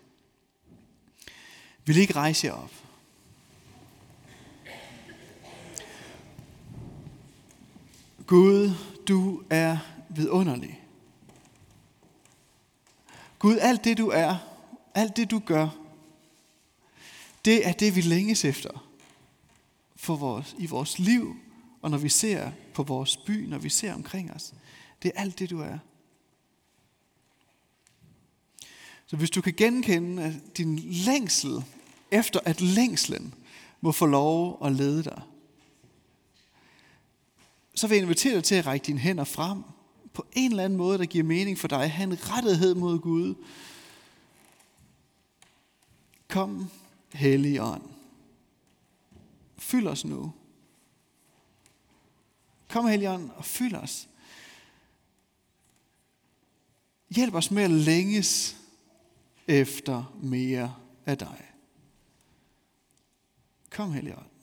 Vil 1.86 1.98
I 1.98 2.00
ikke 2.00 2.16
rejse 2.16 2.48
jer 2.48 2.54
op? 2.54 2.87
Gud, 8.28 8.72
du 9.08 9.44
er 9.50 9.78
vidunderlig. 10.10 10.84
Gud, 13.40 13.58
alt 13.58 13.84
det 13.84 13.98
du 13.98 14.10
er, 14.10 14.38
alt 14.96 15.18
det 15.18 15.32
du 15.32 15.40
gør, 15.40 15.70
det 17.46 17.68
er 17.68 17.72
det, 17.72 17.96
vi 17.96 18.02
længes 18.02 18.46
efter 18.46 18.88
for 19.96 20.16
vores, 20.16 20.56
i 20.60 20.66
vores 20.66 21.00
liv, 21.00 21.36
og 21.82 21.92
når 21.92 21.98
vi 21.98 22.10
ser 22.10 22.52
på 22.74 22.84
vores 22.84 23.18
by, 23.18 23.48
når 23.48 23.58
vi 23.58 23.70
ser 23.70 23.94
omkring 23.94 24.32
os. 24.32 24.54
Det 25.04 25.12
er 25.16 25.22
alt 25.22 25.40
det, 25.40 25.50
du 25.50 25.60
er. 25.60 25.78
Så 29.06 29.16
hvis 29.16 29.30
du 29.30 29.42
kan 29.42 29.54
genkende 29.54 30.42
din 30.58 30.80
længsel 30.80 31.64
efter, 32.12 32.40
at 32.46 32.62
længslen 32.62 33.34
må 33.82 33.92
få 33.92 34.06
lov 34.06 34.66
at 34.66 34.72
lede 34.72 35.04
dig, 35.04 35.22
så 37.78 37.88
vil 37.88 37.96
jeg 37.96 38.04
invitere 38.04 38.36
dig 38.36 38.44
til 38.44 38.56
at 38.56 38.66
række 38.66 38.86
dine 38.86 39.00
hænder 39.00 39.24
frem 39.24 39.64
på 40.14 40.26
en 40.34 40.52
eller 40.52 40.64
anden 40.64 40.78
måde, 40.78 40.98
der 40.98 41.06
giver 41.06 41.24
mening 41.24 41.60
for 41.60 41.68
dig. 41.68 41.92
Ha' 41.92 42.04
en 42.04 42.30
rettighed 42.30 42.76
mod 42.76 43.00
Gud. 43.00 43.36
Kom, 46.28 46.70
Hellige 47.14 47.64
Ånd. 47.64 47.84
Fyld 49.58 49.88
os 49.88 50.06
nu. 50.06 50.34
Kom, 52.70 52.88
Hellige 52.88 53.10
Ånd, 53.10 53.30
og 53.30 53.46
fyld 53.46 53.76
os. 53.76 54.10
Hjælp 57.10 57.34
os 57.34 57.52
med 57.52 57.64
at 57.64 57.72
længes 57.72 58.58
efter 59.48 60.14
mere 60.24 60.76
af 61.06 61.18
dig. 61.18 61.52
Kom, 63.70 63.94
Hellige 63.94 64.18
Ånd. 64.18 64.37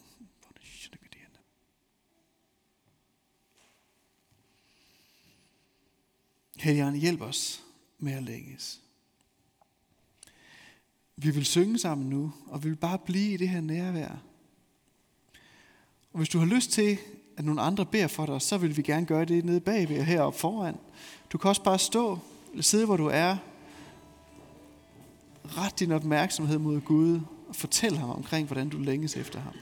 Helligånd, 6.65 6.97
hjælp 6.97 7.21
os 7.21 7.63
med 7.99 8.13
at 8.13 8.23
længes. 8.23 8.81
Vi 11.17 11.31
vil 11.31 11.45
synge 11.45 11.79
sammen 11.79 12.11
nu, 12.11 12.33
og 12.47 12.65
vi 12.65 12.69
vil 12.69 12.77
bare 12.77 12.99
blive 12.99 13.35
i 13.35 13.37
det 13.37 13.49
her 13.49 13.61
nærvær. 13.61 14.09
Og 16.13 16.19
hvis 16.19 16.29
du 16.29 16.39
har 16.39 16.47
lyst 16.47 16.71
til, 16.71 16.99
at 17.37 17.45
nogle 17.45 17.61
andre 17.61 17.87
beder 17.87 18.07
for 18.07 18.27
dig, 18.27 18.43
så 18.43 18.59
vil 18.59 18.77
vi 18.77 18.83
gerne 18.83 19.07
gøre 19.07 19.25
det 19.25 19.45
nede 19.45 19.61
bagved 19.61 19.99
og 19.99 20.05
heroppe 20.05 20.39
foran. 20.39 20.77
Du 21.33 21.39
kan 21.39 21.49
også 21.49 21.63
bare 21.63 21.79
stå 21.79 22.19
eller 22.51 22.63
sidde, 22.63 22.87
hvor 22.87 22.97
du 22.97 23.07
er. 23.07 23.37
Ret 25.45 25.79
din 25.81 25.93
opmærksomhed 25.93 26.59
mod 26.59 26.81
Gud 26.81 27.21
og 27.49 27.57
fortæl 27.57 27.97
ham 27.97 28.11
omkring, 28.11 28.47
hvordan 28.47 28.69
du 28.69 28.79
længes 28.79 29.17
efter 29.17 29.41
ham. 29.41 29.55